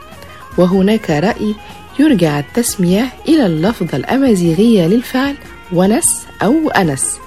وهناك 0.57 1.09
رأي 1.09 1.55
يرجع 1.99 2.39
التسمية 2.39 3.09
إلى 3.27 3.45
اللفظة 3.45 3.97
الأمازيغية 3.97 4.87
للفعل 4.87 5.35
ونس 5.73 6.25
أو 6.43 6.69
أنس 6.69 7.17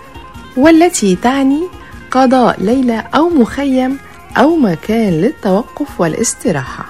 والتي 0.57 1.17
تعني 1.17 1.61
قضاء 2.11 2.63
ليلة 2.63 2.99
أو 2.99 3.29
مخيم 3.29 3.99
أو 4.37 4.57
مكان 4.57 5.13
للتوقف 5.13 6.01
والاستراحة. 6.01 6.85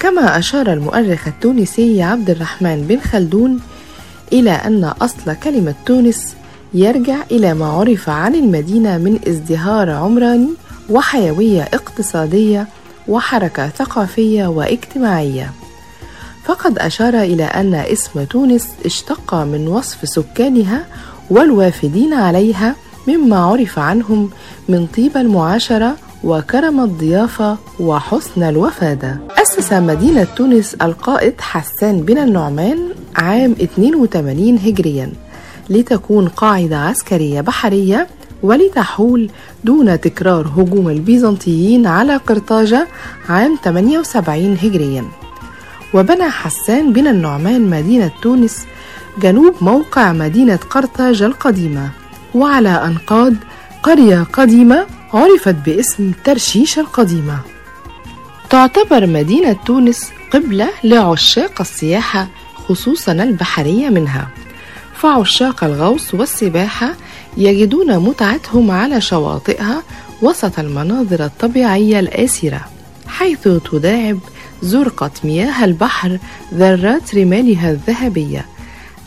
كما 0.00 0.38
أشار 0.38 0.72
المؤرخ 0.72 1.28
التونسي 1.28 2.02
عبد 2.02 2.30
الرحمن 2.30 2.86
بن 2.88 3.00
خلدون 3.00 3.60
إلى 4.32 4.50
أن 4.50 4.84
أصل 4.84 5.34
كلمة 5.34 5.74
تونس 5.86 6.36
يرجع 6.74 7.16
إلى 7.30 7.54
ما 7.54 7.66
عرف 7.66 8.08
عن 8.08 8.34
المدينة 8.34 8.98
من 8.98 9.18
ازدهار 9.28 9.90
عمراني 9.90 10.48
وحيوية 10.90 11.62
اقتصادية 11.62 12.66
وحركة 13.08 13.68
ثقافية 13.68 14.46
واجتماعية. 14.46 15.52
فقد 16.44 16.78
أشار 16.78 17.14
إلى 17.14 17.44
أن 17.44 17.74
اسم 17.74 18.24
تونس 18.24 18.68
اشتق 18.84 19.34
من 19.34 19.68
وصف 19.68 20.08
سكانها 20.08 20.84
والوافدين 21.30 22.14
عليها 22.14 22.74
مما 23.08 23.36
عرف 23.38 23.78
عنهم 23.78 24.30
من 24.68 24.86
طيب 24.86 25.16
المعاشرة 25.16 25.96
وكرم 26.24 26.80
الضيافة 26.80 27.56
وحسن 27.80 28.42
الوفادة. 28.42 29.18
أسس 29.42 29.72
مدينة 29.72 30.26
تونس 30.36 30.74
القائد 30.74 31.40
حسان 31.40 32.00
بن 32.00 32.18
النعمان 32.18 32.78
عام 33.16 33.52
82 33.62 34.58
هجريا. 34.58 35.12
لتكون 35.70 36.28
قاعدة 36.28 36.78
عسكرية 36.78 37.40
بحرية 37.40 38.06
ولتحول 38.42 39.30
دون 39.64 40.00
تكرار 40.00 40.46
هجوم 40.56 40.88
البيزنطيين 40.88 41.86
على 41.86 42.16
قرطاجة 42.16 42.88
عام 43.28 43.58
78 43.64 44.56
هجريا. 44.62 45.04
وبنى 45.94 46.30
حسان 46.30 46.92
بن 46.92 47.06
النعمان 47.06 47.70
مدينة 47.70 48.10
تونس 48.22 48.66
جنوب 49.22 49.54
موقع 49.60 50.12
مدينة 50.12 50.56
قرطاج 50.56 51.22
القديمة. 51.22 51.90
وعلى 52.34 52.68
أنقاض 52.68 53.34
قرية 53.82 54.22
قديمة 54.32 54.86
عرفت 55.14 55.54
باسم 55.54 56.12
ترشيش 56.24 56.78
القديمة. 56.78 57.38
تعتبر 58.50 59.06
مدينة 59.06 59.56
تونس 59.66 60.10
قبلة 60.32 60.68
لعشاق 60.84 61.60
السياحة 61.60 62.28
خصوصا 62.54 63.12
البحرية 63.12 63.88
منها. 63.88 64.28
فعشاق 64.98 65.64
الغوص 65.64 66.14
والسباحة 66.14 66.94
يجدون 67.36 67.98
متعتهم 67.98 68.70
على 68.70 69.00
شواطئها 69.00 69.82
وسط 70.22 70.58
المناظر 70.58 71.24
الطبيعية 71.24 72.00
الآسرة 72.00 72.60
حيث 73.08 73.48
تداعب 73.72 74.18
زرقة 74.62 75.10
مياه 75.24 75.64
البحر 75.64 76.18
ذرات 76.54 77.14
رمالها 77.14 77.70
الذهبية 77.70 78.46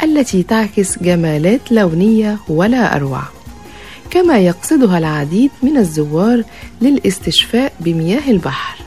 التي 0.04 0.44
تعكس 0.44 1.00
جمالات 1.04 1.72
لونية 1.72 2.38
ولا 2.48 2.96
أروع. 2.96 3.22
كما 4.12 4.38
يقصدها 4.38 4.98
العديد 4.98 5.52
من 5.64 5.78
الزوار 5.78 6.44
للاستشفاء 6.82 7.74
بمياه 7.80 8.32
البحر. 8.32 8.78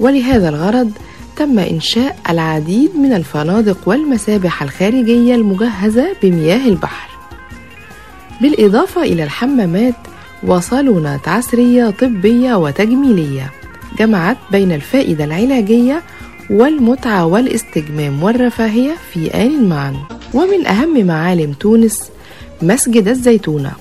ولهذا 0.00 0.48
الغرض 0.48 0.92
تم 1.36 1.58
إنشاء 1.58 2.16
العديد 2.30 2.96
من 2.96 3.12
الفنادق 3.12 3.78
والمسابح 3.86 4.62
الخارجية 4.62 5.34
المجهزة 5.34 6.06
بمياه 6.22 6.68
البحر. 6.68 7.08
بالإضافة 8.40 9.02
إلى 9.02 9.24
الحمامات 9.24 9.94
وصالونات 10.46 11.28
عصرية 11.28 11.90
طبية 11.90 12.54
وتجميلية 12.54 13.52
جمعت 13.98 14.36
بين 14.52 14.72
الفائدة 14.72 15.24
العلاجية 15.24 16.02
والمتعة 16.50 17.26
والاستجمام 17.26 18.22
والرفاهية 18.22 18.94
في 19.12 19.34
آن 19.34 19.68
معا 19.68 19.96
ومن 20.34 20.66
أهم 20.66 21.06
معالم 21.06 21.52
تونس 21.52 22.10
مسجد 22.62 23.08
الزيتونة 23.08 23.72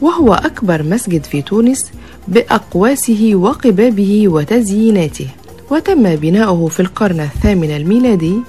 وهو 0.00 0.34
أكبر 0.34 0.82
مسجد 0.82 1.24
في 1.24 1.42
تونس 1.42 1.92
بأقواسه 2.28 3.30
وقبابه 3.34 4.28
وتزييناته. 4.28 5.26
وتم 5.72 6.16
بناؤه 6.16 6.68
في 6.68 6.80
القرن 6.80 7.20
الثامن 7.20 7.76
الميلادي 7.76 8.42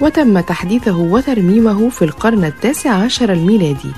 وتم 0.00 0.40
تحديثه 0.40 0.96
وترميمه 0.96 1.88
في 1.88 2.04
القرن 2.04 2.44
التاسع 2.44 2.90
عشر 2.90 3.32
الميلادي 3.32 3.92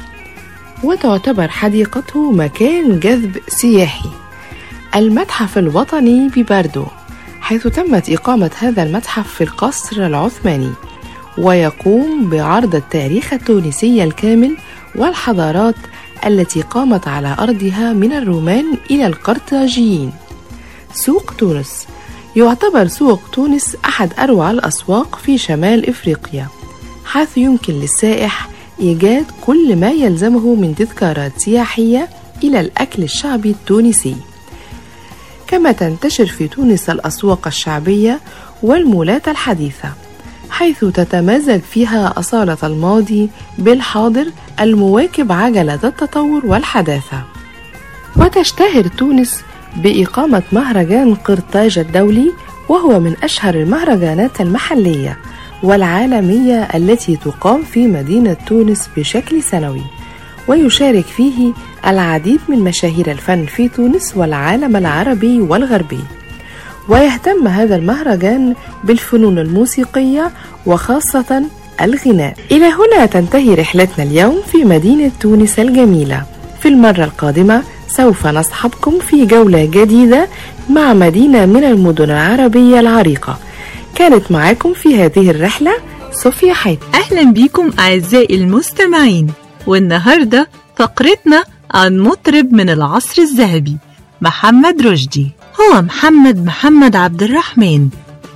وتعتبر 0.84 1.48
حديقته 1.48 2.30
مكان 2.30 3.00
جذب 3.00 3.36
سياحي 3.48 4.08
المتحف 4.96 5.58
الوطني 5.58 6.28
بباردو 6.36 6.84
حيث 7.40 7.66
تمت 7.66 8.10
إقامة 8.10 8.50
هذا 8.58 8.82
المتحف 8.82 9.34
في 9.34 9.44
القصر 9.44 10.06
العثماني 10.06 10.72
ويقوم 11.38 12.30
بعرض 12.30 12.74
التاريخ 12.74 13.32
التونسي 13.32 14.04
الكامل 14.04 14.56
والحضارات 14.94 15.76
التي 16.26 16.62
قامت 16.62 17.08
على 17.08 17.36
أرضها 17.38 17.92
من 17.92 18.12
الرومان 18.12 18.64
إلى 18.90 19.06
القرطاجيين. 19.06 20.12
سوق 20.92 21.34
تونس 21.38 21.86
يعتبر 22.36 22.86
سوق 22.86 23.20
تونس 23.32 23.76
أحد 23.84 24.12
أروع 24.18 24.50
الأسواق 24.50 25.18
في 25.24 25.38
شمال 25.38 25.88
إفريقيا 25.88 26.46
حيث 27.04 27.38
يمكن 27.38 27.72
للسائح 27.72 28.48
إيجاد 28.80 29.24
كل 29.40 29.76
ما 29.76 29.90
يلزمه 29.90 30.54
من 30.54 30.74
تذكارات 30.74 31.32
سياحية 31.40 32.08
إلى 32.44 32.60
الأكل 32.60 33.02
الشعبي 33.02 33.50
التونسي. 33.50 34.16
كما 35.46 35.72
تنتشر 35.72 36.26
في 36.26 36.48
تونس 36.48 36.90
الأسواق 36.90 37.46
الشعبية 37.46 38.20
والمولات 38.62 39.28
الحديثة 39.28 39.92
حيث 40.50 40.84
تتمازج 40.84 41.60
فيها 41.60 42.14
أصالة 42.18 42.58
الماضي 42.62 43.30
بالحاضر 43.58 44.26
المواكب 44.60 45.32
عجلة 45.32 45.80
التطور 45.84 46.46
والحداثة. 46.46 47.22
وتشتهر 48.16 48.86
تونس 48.86 49.42
بإقامة 49.76 50.42
مهرجان 50.52 51.14
قرطاج 51.14 51.78
الدولي 51.78 52.32
وهو 52.68 53.00
من 53.00 53.14
أشهر 53.22 53.54
المهرجانات 53.54 54.40
المحلية 54.40 55.18
والعالمية 55.62 56.68
التي 56.74 57.16
تقام 57.16 57.62
في 57.62 57.86
مدينة 57.86 58.36
تونس 58.46 58.88
بشكل 58.96 59.42
سنوي. 59.42 59.82
ويشارك 60.48 61.04
فيه 61.04 61.52
العديد 61.86 62.40
من 62.48 62.58
مشاهير 62.58 63.10
الفن 63.10 63.46
في 63.46 63.68
تونس 63.68 64.16
والعالم 64.16 64.76
العربي 64.76 65.40
والغربي. 65.40 66.00
ويهتم 66.88 67.48
هذا 67.48 67.76
المهرجان 67.76 68.54
بالفنون 68.84 69.38
الموسيقية 69.38 70.30
وخاصة 70.66 71.42
الغناء. 71.82 72.34
إلى 72.50 72.66
هنا 72.66 73.06
تنتهي 73.06 73.54
رحلتنا 73.54 74.04
اليوم 74.04 74.42
في 74.52 74.64
مدينة 74.64 75.10
تونس 75.20 75.58
الجميلة. 75.58 76.22
في 76.60 76.68
المرة 76.68 77.04
القادمة 77.04 77.62
سوف 77.96 78.26
نصحبكم 78.26 78.98
في 78.98 79.26
جولة 79.26 79.64
جديدة 79.64 80.28
مع 80.70 80.94
مدينة 80.94 81.46
من 81.46 81.64
المدن 81.64 82.04
العربية 82.04 82.80
العريقة. 82.80 83.38
كانت 83.94 84.32
معاكم 84.32 84.74
في 84.74 84.96
هذه 85.04 85.30
الرحلة 85.30 85.72
صوفيا 86.12 86.54
حيد 86.54 86.78
أهلا 86.94 87.32
بكم 87.32 87.70
أعزائي 87.78 88.36
المستمعين. 88.36 89.26
والنهاردة 89.66 90.48
فقرتنا 90.76 91.44
عن 91.70 91.98
مطرب 91.98 92.52
من 92.52 92.70
العصر 92.70 93.22
الذهبي 93.22 93.76
محمد 94.20 94.86
رشدي. 94.86 95.30
هو 95.60 95.82
محمد 95.82 96.44
محمد 96.44 96.96
عبد 96.96 97.22
الرحمن 97.22 97.88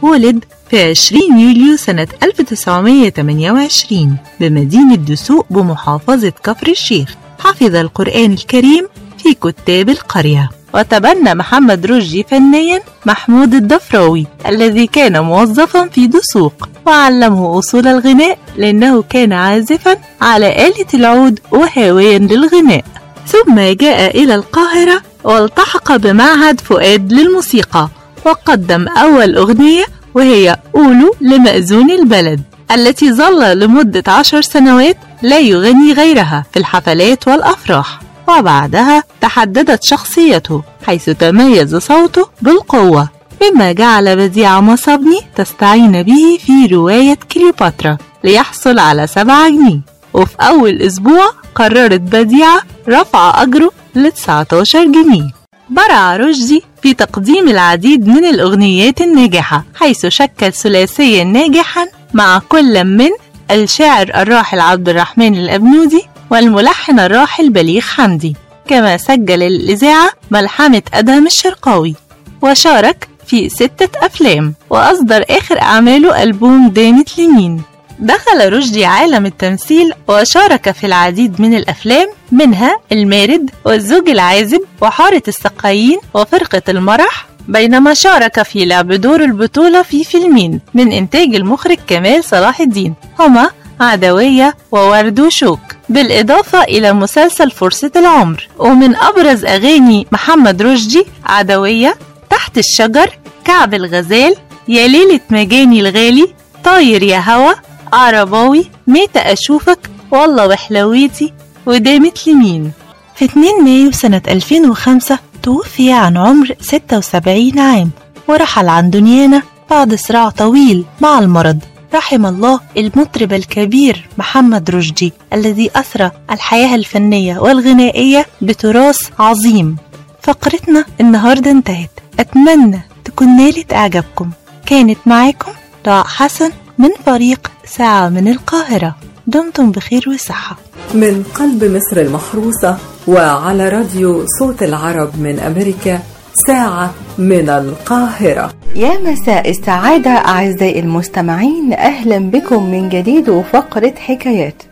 ولد 0.03 0.45
في 0.71 0.83
20 0.83 1.39
يوليو 1.39 1.77
سنة 1.77 2.09
1928 2.23 4.17
بمدينة 4.41 4.95
دسوق 4.95 5.47
بمحافظة 5.51 6.33
كفر 6.45 6.69
الشيخ. 6.69 7.15
حفظ 7.39 7.75
القرآن 7.75 8.33
الكريم 8.33 8.89
في 9.25 9.35
كتاب 9.35 9.89
القرية. 9.89 10.51
وتبنى 10.75 11.35
محمد 11.35 11.87
رشدي 11.87 12.27
فنيا 12.31 12.81
محمود 13.07 13.55
الضفراوي 13.55 14.27
الذي 14.47 14.87
كان 14.87 15.21
موظفا 15.21 15.89
في 15.89 16.07
دسوق 16.07 16.69
وعلمه 16.87 17.59
أصول 17.59 17.87
الغناء 17.87 18.39
لأنه 18.57 19.03
كان 19.03 19.33
عازفا 19.33 19.97
على 20.21 20.67
آلة 20.67 20.87
العود 20.95 21.41
وهاويا 21.51 22.19
للغناء. 22.19 22.85
ثم 23.27 23.61
جاء 23.61 24.23
إلى 24.23 24.35
القاهرة 24.35 25.03
والتحق 25.25 25.97
بمعهد 25.97 26.61
فؤاد 26.61 27.13
للموسيقى 27.13 27.89
وقدم 28.27 28.89
أول 28.89 29.37
أغنية 29.37 29.85
وهي 30.15 30.57
أولو 30.77 31.15
لمأذون 31.21 31.91
البلد 31.91 32.41
التي 32.73 33.13
ظل 33.13 33.59
لمدة 33.59 34.13
عشر 34.13 34.41
سنوات 34.41 34.97
لا 35.23 35.39
يغني 35.39 35.93
غيرها 35.93 36.45
في 36.53 36.59
الحفلات 36.59 37.29
والأفراح. 37.29 38.01
وبعدها 38.29 39.03
تحددت 39.21 39.85
شخصيته 39.85 40.63
حيث 40.87 41.11
تميز 41.11 41.77
صوته 41.77 42.29
بالقوة 42.43 43.09
مما 43.43 43.73
جعل 43.73 44.17
بديع 44.17 44.61
مصابني 44.61 45.21
تستعين 45.37 46.03
به 46.03 46.39
في 46.47 46.75
رواية 46.75 47.19
كليوباترا 47.33 47.99
ليحصل 48.25 48.79
على 48.79 49.07
سبعة 49.07 49.49
جنيه. 49.49 49.81
وفي 50.15 50.35
أول 50.41 50.83
أسبوع 50.83 51.31
قررت 51.55 52.01
بديعة 52.01 52.63
رفع 52.89 53.43
أجره 53.43 53.71
ل 53.95 54.11
19 54.11 54.85
جنيه. 54.85 55.31
برع 55.71 56.17
رشدي 56.17 56.63
في 56.83 56.95
تقديم 56.95 57.49
العديد 57.49 58.07
من 58.09 58.25
الأغنيات 58.25 59.01
الناجحة 59.01 59.65
حيث 59.75 60.07
شكل 60.07 60.53
ثلاثيا 60.53 61.25
ناجحا 61.25 61.87
مع 62.15 62.39
كل 62.49 62.85
من 62.85 63.11
الشاعر 63.51 64.11
الراحل 64.15 64.61
عبد 64.61 64.89
الرحمن 64.89 65.35
الأبنودي 65.35 66.03
والملحن 66.35 67.01
الراحل 67.01 67.51
بليغ 67.51 67.81
حمدي. 67.81 68.37
كما 68.67 68.97
سجل 68.97 69.43
الإذاعة 69.43 70.11
ملحمة 70.31 70.83
أدهم 70.95 71.27
الشرقاوي. 71.27 71.95
وشارك 72.43 73.09
في 73.27 73.49
ستة 73.49 74.07
أفلام. 74.07 74.55
وأصدر 74.71 75.25
آخر 75.31 75.63
أعماله 75.63 76.23
ألبوم 76.23 76.69
دامت 76.69 77.19
لمين. 77.19 77.63
دخل 77.99 78.53
رشدي 78.53 78.85
عالم 78.85 79.27
التمثيل 79.27 79.93
وشارك 80.09 80.71
في 80.71 80.87
العديد 80.87 81.41
من 81.41 81.55
الأفلام 81.55 82.09
منها 82.33 82.81
المارد 82.93 83.51
والزوج 83.65 84.09
العازب 84.09 84.61
وحارة 84.81 85.23
السقايين 85.29 85.99
وفرقة 86.15 86.63
المرح 86.69 87.27
بينما 87.49 87.95
شارك 87.95 88.43
في 88.43 88.65
لعب 88.65 88.93
دور 88.93 89.25
البطولة 89.25 89.83
في 89.83 90.05
فيلمين 90.05 90.61
من 90.75 90.93
إنتاج 90.93 91.35
المخرج 91.35 91.79
كمال 91.87 92.25
صلاح 92.25 92.61
الدين. 92.61 92.95
هما 93.21 93.51
عدوية 93.81 94.57
وورد 94.73 95.21
وشوك 95.21 95.61
بالإضافة 95.89 96.63
إلى 96.63 96.93
مسلسل 96.93 97.51
فرصة 97.51 97.91
العمر. 97.97 98.49
ومن 98.59 98.97
أبرز 98.97 99.45
أغاني 99.45 100.07
محمد 100.13 100.63
رشدي 100.63 101.05
عدوية 101.27 101.95
تحت 102.31 102.59
الشجر 102.59 103.19
كعب 103.45 103.75
الغزال 103.75 104.35
يا 104.69 104.87
ليلة 104.87 105.21
مجاني 105.31 105.81
الغالي 105.81 106.35
طاير 106.65 107.03
يا 107.03 107.19
هوا 107.31 107.53
عرباوي 107.93 108.71
ميت 108.87 109.17
أشوفك 109.17 109.79
والله 110.11 110.47
وحلويتي 110.49 111.33
ودامت 111.67 112.29
لمين 112.29 112.73
في 113.17 113.25
2 113.25 113.65
مايو 113.65 113.93
سنة 113.93 114.23
2005 114.29 115.19
توفي 115.43 115.93
عن 115.93 116.17
عمر 116.17 116.55
76 116.61 117.59
عام 117.59 117.91
ورحل 118.29 118.69
عن 118.69 118.91
دنيانا 118.91 119.43
بعد 119.71 119.95
صراع 119.95 120.29
طويل 120.29 120.85
مع 121.01 121.19
المرض. 121.19 121.59
رحم 121.95 122.27
الله 122.27 122.61
المطرب 122.77 123.33
الكبير 123.33 124.09
محمد 124.19 124.71
رشدي 124.71 125.13
الذي 125.33 125.71
أثرى 125.77 126.11
الحياة 126.31 126.75
الفنية 126.75 127.39
والغنائية 127.39 128.27
بتراث 128.43 128.99
عظيم. 129.19 129.77
فقرتنا 130.23 130.85
النهاردة 131.01 131.51
انتهت. 131.51 131.91
أتمنى 132.21 132.81
تكون 133.05 133.37
نالت 133.37 133.73
إعجابكم. 133.73 134.31
كانت 134.67 134.99
معاكم 135.07 135.53
دعاء 135.87 136.05
حسن 136.05 136.51
من 136.79 136.91
فريق 137.07 137.51
ساعة 137.65 138.09
من 138.09 138.29
القاهرة. 138.29 138.97
دمتم 139.27 139.71
بخير 139.71 140.05
وصحة. 140.09 140.57
من 140.95 141.25
قلب 141.35 141.65
مصر 141.65 142.01
المحروسة 142.01 142.79
وعلى 143.09 143.69
راديو 143.69 144.27
صوت 144.39 144.63
العرب 144.63 145.21
من 145.21 145.39
أمريكا 145.39 146.03
ساعة 146.47 146.95
من 147.19 147.49
القاهرة. 147.49 148.55
يا 148.77 148.99
مساء 148.99 149.51
السعادة 149.51 150.11
أعزائي 150.11 150.81
المستمعين 150.81 151.73
أهلا 151.73 152.19
بكم 152.19 152.71
من 152.71 152.89
جديد 152.89 153.29
وفقرة 153.29 153.95
حكايات. 153.99 154.63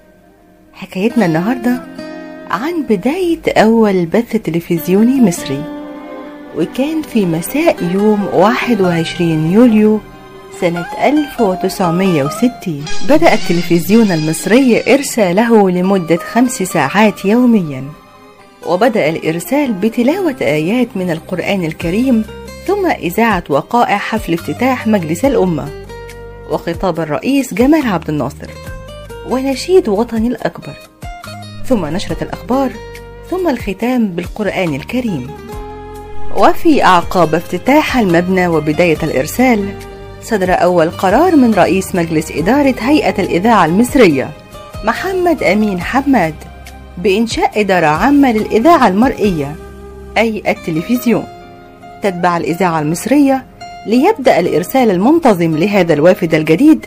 حكايتنا 0.73 1.27
النهاردة 1.27 1.83
عن 2.51 2.83
بداية 2.91 3.41
أول 3.49 4.07
بث 4.07 4.37
تلفزيوني 4.37 5.21
مصري 5.21 5.65
وكان 6.59 7.03
في 7.03 7.27
مساء 7.27 7.77
يوم 7.95 8.29
21 8.35 9.53
يوليو 9.53 10.01
سنة 10.61 10.87
1960 11.05 12.85
بدأ 13.09 13.35
التلفزيون 13.35 14.11
المصري 14.12 14.95
إرساله 14.95 15.71
لمدة 15.71 16.17
خمس 16.17 16.62
ساعات 16.62 17.25
يوميا 17.25 17.85
وبدأ 18.67 19.09
الإرسال 19.09 19.73
بتلاوة 19.73 20.37
آيات 20.41 20.88
من 20.97 21.11
القرآن 21.11 21.65
الكريم 21.65 22.25
ثم 22.66 22.87
إذاعة 22.87 23.44
وقائع 23.48 23.98
حفل 23.98 24.33
افتتاح 24.33 24.87
مجلس 24.87 25.25
الأمة. 25.25 25.68
وخطاب 26.51 27.01
الرئيس 27.01 27.55
جمال 27.55 27.87
عبد 27.87 28.09
الناصر. 28.09 28.51
ونشيد 29.31 29.88
وطني 29.88 30.29
الأكبر. 30.29 30.75
ثم 31.66 31.87
نشرة 31.87 32.16
الأخبار. 32.22 32.70
ثم 33.31 33.48
الختام 33.48 34.09
بالقرآن 34.09 34.75
الكريم. 34.75 35.31
وفي 36.37 36.85
أعقاب 36.85 37.35
افتتاح 37.35 37.96
المبنى 37.96 38.48
وبداية 38.48 38.98
الإرسال 39.03 39.68
صدر 40.22 40.53
أول 40.53 40.90
قرار 40.90 41.37
من 41.37 41.55
رئيس 41.55 41.94
مجلس 41.94 42.31
إدارة 42.31 42.75
هيئة 42.79 43.22
الإذاعة 43.22 43.64
المصرية 43.64 44.31
محمد 44.85 45.42
أمين 45.42 45.81
حماد 45.81 46.35
بإنشاء 46.98 47.61
إدارة 47.61 47.87
عامة 47.87 48.33
للإذاعة 48.33 48.88
المرئية 48.88 49.57
أي 50.18 50.42
التلفزيون. 50.48 51.41
تتبع 52.03 52.37
الإذاعة 52.37 52.81
المصرية 52.81 53.45
ليبدأ 53.87 54.41
الإرسال 54.41 54.91
المنتظم 54.91 55.57
لهذا 55.57 55.95
الوافد 55.95 56.35
الجديد 56.35 56.87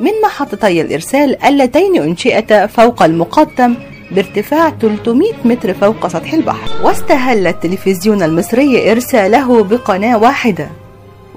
من 0.00 0.10
محطتي 0.24 0.80
الإرسال 0.80 1.44
اللتين 1.44 2.02
أنشئتا 2.02 2.66
فوق 2.66 3.02
المقدم 3.02 3.74
بارتفاع 4.10 4.70
300 4.80 5.32
متر 5.44 5.74
فوق 5.74 6.06
سطح 6.06 6.32
البحر. 6.32 6.70
واستهل 6.84 7.46
التلفزيون 7.46 8.22
المصري 8.22 8.92
إرساله 8.92 9.64
بقناة 9.64 10.18
واحدة 10.18 10.68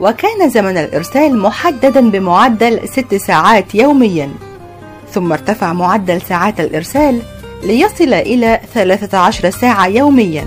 وكان 0.01 0.49
زمن 0.49 0.77
الإرسال 0.77 1.37
محددا 1.39 2.09
بمعدل 2.09 2.89
ست 2.89 3.15
ساعات 3.15 3.75
يوميا. 3.75 4.29
ثم 5.11 5.31
ارتفع 5.31 5.73
معدل 5.73 6.21
ساعات 6.21 6.59
الإرسال 6.59 7.19
ليصل 7.63 8.13
إلى 8.13 8.59
13 8.73 9.49
ساعة 9.49 9.87
يوميا. 9.87 10.45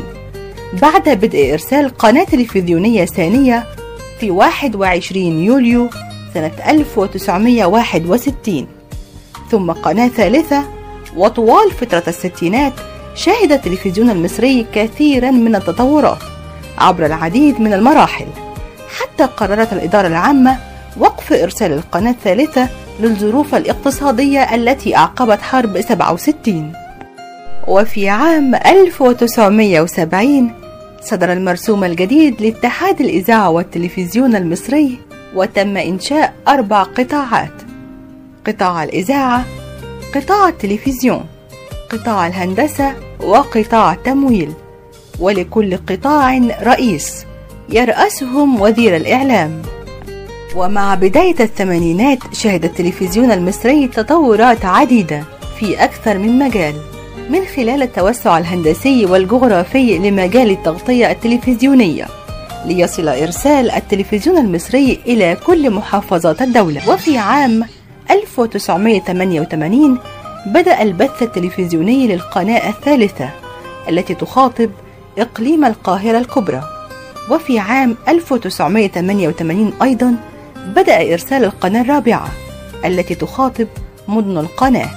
بعد 0.73 1.09
بدء 1.09 1.53
إرسال 1.53 1.89
قناة 1.97 2.25
تلفزيونية 2.25 3.05
ثانية 3.05 3.67
في 4.21 4.31
21 4.31 5.25
يوليو 5.25 5.91
سنة 6.35 6.53
1961 6.69 8.67
ثم 9.51 9.73
قناة 9.73 10.09
ثالثة 10.09 10.65
وطوال 11.17 11.73
فترة 11.73 12.03
الستينات 12.09 12.73
شهد 13.15 13.53
التلفزيون 13.53 14.11
المصري 14.11 14.67
كثيرا 14.75 15.31
من 15.31 15.57
التطورات 15.57 16.19
عبر 16.79 17.07
العديد 17.07 17.61
من 17.61 17.73
المراحل. 17.73 18.27
حتى 18.99 19.25
قررت 19.25 19.73
الإدارة 19.73 20.07
العامة 20.07 20.59
وقف 20.97 21.33
إرسال 21.33 21.73
القناة 21.73 22.11
الثالثة 22.11 22.69
للظروف 23.01 23.55
الاقتصادية 23.55 24.55
التي 24.55 24.97
أعقبت 24.97 25.43
حرب 25.43 25.81
67 25.81 26.73
وفي 27.67 28.09
عام 28.09 28.55
1970 28.55 30.51
صدر 31.01 31.33
المرسوم 31.33 31.85
الجديد 31.85 32.43
لاتحاد 32.43 33.01
الإذاعة 33.01 33.51
والتلفزيون 33.51 34.37
المصري 34.37 34.99
وتم 35.35 35.77
إنشاء 35.77 36.35
أربع 36.49 36.83
قطاعات. 36.83 37.53
قطاع 38.47 38.85
الإذاعة 38.85 39.45
قطاع 40.15 40.49
التلفزيون 40.49 41.25
قطاع 41.91 42.27
الهندسة 42.27 42.95
وقطاع 43.21 43.93
التمويل. 43.93 44.53
ولكل 45.21 45.77
قطاع 45.77 46.39
رئيس 46.63 47.25
يرأسهم 47.69 48.61
وزير 48.61 48.97
الإعلام. 48.97 49.63
ومع 50.57 50.95
بداية 50.95 51.37
الثمانينات 51.41 52.19
شهد 52.33 52.65
التلفزيون 52.65 53.31
المصري 53.31 53.89
تطورات 53.89 54.65
عديدة 54.65 55.25
في 55.61 55.85
أكثر 55.85 56.19
من 56.19 56.39
مجال. 56.39 56.75
من 57.29 57.45
خلال 57.57 57.83
التوسع 57.83 58.39
الهندسي 58.39 59.07
والجغرافي 59.07 59.99
لمجال 59.99 60.51
التغطية 60.51 61.11
التلفزيونية 61.11 62.07
ليصل 62.65 63.09
إرسال 63.09 63.71
التلفزيون 63.71 64.39
المصري 64.39 65.01
إلى 65.07 65.37
كل 65.47 65.71
محافظات 65.71 66.43
الدولة. 66.43 66.91
وفي 66.91 67.19
عام 67.19 67.65
1988 68.11 69.99
بدأ 70.47 70.83
البث 70.83 71.23
التلفزيوني 71.23 72.07
للقناة 72.07 72.69
الثالثة 72.69 73.31
التي 73.89 74.15
تخاطب 74.15 74.71
إقليم 75.19 75.65
القاهرة 75.65 76.19
الكبرى. 76.19 76.63
وفي 77.31 77.59
عام 77.59 77.97
1988 78.09 79.73
أيضا 79.83 80.15
بدأ 80.57 81.13
إرسال 81.13 81.45
القناة 81.45 81.83
الرابعة 81.83 82.29
التي 82.85 83.15
تخاطب 83.15 83.67
مدن 84.09 84.39
القناة. 84.39 84.91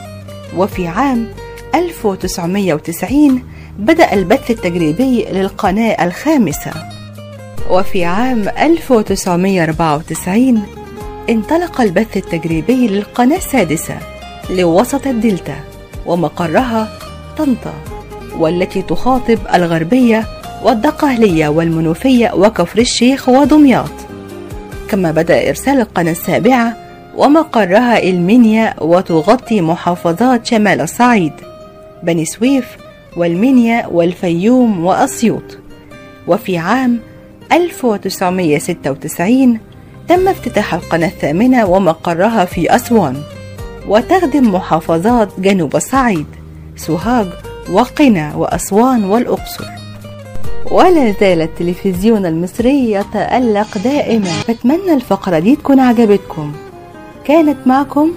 وفي 0.57 0.87
عام 0.87 1.27
1990 1.75 3.43
بدأ 3.79 4.13
البث 4.13 4.51
التجريبي 4.51 5.25
للقناة 5.31 6.05
الخامسة. 6.05 6.71
وفي 7.69 8.05
عام 8.05 8.49
1994 8.49 10.63
انطلق 11.29 11.81
البث 11.81 12.17
التجريبي 12.17 12.87
للقناة 12.87 13.37
السادسة 13.37 13.97
لوسط 14.49 15.07
الدلتا 15.07 15.55
ومقرها 16.05 16.89
طنطا 17.37 17.73
والتي 18.37 18.81
تخاطب 18.81 19.39
الغربية 19.53 20.27
والدقهلية 20.63 21.47
والمنوفية 21.47 22.31
وكفر 22.33 22.79
الشيخ 22.79 23.29
ودمياط. 23.29 23.91
كما 24.89 25.11
بدأ 25.11 25.49
إرسال 25.49 25.81
القناة 25.81 26.11
السابعة 26.11 26.77
ومقرها 27.17 28.03
المنيا 28.03 28.75
وتغطي 28.81 29.61
محافظات 29.61 30.45
شمال 30.45 30.81
الصعيد. 30.81 31.33
بني 32.03 32.25
سويف 32.25 32.77
والمنيا 33.17 33.87
والفيوم 33.87 34.85
وأسيوط. 34.85 35.57
وفي 36.27 36.57
عام 36.57 36.99
1996 37.51 39.59
تم 40.07 40.27
افتتاح 40.27 40.73
القناة 40.73 41.07
الثامنة 41.07 41.65
ومقرها 41.65 42.45
في 42.45 42.75
أسوان 42.75 43.21
وتخدم 43.87 44.55
محافظات 44.55 45.29
جنوب 45.39 45.75
الصعيد 45.75 46.25
سوهاج 46.75 47.27
وقنا 47.71 48.35
وأسوان 48.35 49.05
والأقصر. 49.05 49.65
ولا 50.71 51.11
زال 51.19 51.41
التلفزيون 51.41 52.25
المصري 52.25 52.91
يتألق 52.91 53.77
دائما. 53.77 54.29
بتمنى 54.49 54.93
الفقرة 54.93 55.39
دي 55.39 55.55
تكون 55.55 55.79
عجبتكم. 55.79 56.51
كانت 57.25 57.57
معكم 57.65 58.11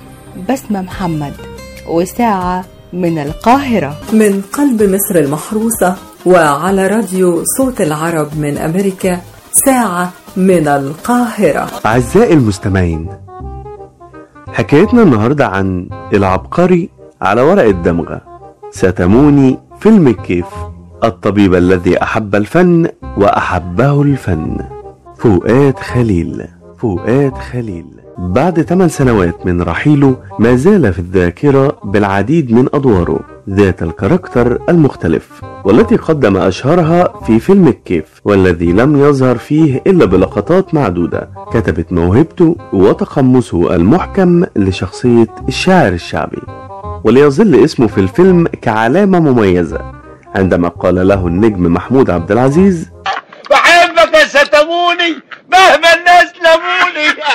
بسمة 0.48 0.82
محمد. 0.82 1.32
وساعة 1.88 2.64
من 2.94 3.18
القاهرة. 3.18 3.96
من 4.12 4.42
قلب 4.52 4.82
مصر 4.82 5.14
المحروسة 5.14 5.96
وعلى 6.26 6.86
راديو 6.86 7.42
صوت 7.58 7.80
العرب 7.80 8.28
من 8.38 8.58
أمريكا 8.58 9.20
ساعة 9.66 10.12
من 10.36 10.68
القاهرة. 10.68 11.70
أعزائي 11.86 12.34
المستمعين 12.34 13.08
حكايتنا 14.52 15.02
النهاردة 15.02 15.46
عن 15.46 15.88
العبقري 16.12 16.90
على 17.22 17.42
ورق 17.42 17.62
الدمغة. 17.64 18.20
ستموني 18.70 19.58
فيلم 19.80 20.08
الكيف 20.08 20.46
الطبيب 21.04 21.54
الذي 21.54 22.02
أحب 22.02 22.34
الفن 22.34 22.88
وأحبه 23.18 24.02
الفن. 24.02 24.58
فؤاد 25.18 25.78
خليل 25.78 26.46
فؤاد 26.78 27.34
خليل. 27.52 28.03
بعد 28.18 28.62
8 28.62 28.88
سنوات 28.88 29.46
من 29.46 29.62
رحيله 29.62 30.16
ما 30.38 30.56
زال 30.56 30.92
في 30.92 30.98
الذاكرة 30.98 31.78
بالعديد 31.84 32.52
من 32.52 32.68
أدواره 32.74 33.20
ذات 33.50 33.82
الكاركتر 33.82 34.58
المختلف 34.68 35.42
والتي 35.64 35.96
قدم 35.96 36.36
أشهرها 36.36 37.20
في 37.26 37.40
فيلم 37.40 37.68
الكيف 37.68 38.06
والذي 38.24 38.72
لم 38.72 38.96
يظهر 38.96 39.38
فيه 39.38 39.82
إلا 39.86 40.04
بلقطات 40.04 40.74
معدودة 40.74 41.28
كتبت 41.52 41.92
موهبته 41.92 42.56
وتقمصه 42.72 43.74
المحكم 43.74 44.44
لشخصية 44.56 45.28
الشاعر 45.48 45.92
الشعبي. 45.92 46.42
وليظل 47.04 47.64
اسمه 47.64 47.86
في 47.86 47.98
الفيلم 47.98 48.46
كعلامة 48.62 49.20
مميزة 49.20 49.92
عندما 50.34 50.68
قال 50.68 51.08
له 51.08 51.26
النجم 51.26 51.72
محمود 51.72 52.10
عبد 52.10 52.32
العزيز 52.32 52.90
بحبك 53.50 54.14
يا 54.14 54.24
ستموني 54.24 55.14
مهما 55.52 55.94
الناس 55.94 56.32
لموني. 56.44 57.08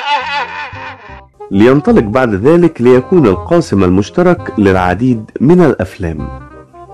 لينطلق 1.51 2.03
بعد 2.03 2.33
ذلك 2.33 2.81
ليكون 2.81 3.25
القاسم 3.25 3.83
المشترك 3.83 4.53
للعديد 4.59 5.31
من 5.41 5.61
الأفلام. 5.61 6.27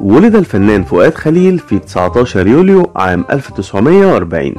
ولد 0.02 0.36
الفنان 0.36 0.84
فؤاد 0.84 1.14
خليل 1.14 1.60
في 1.60 1.80
19 1.80 2.48
يوليو 2.48 2.92
عام 2.96 3.26
1940 3.32 4.54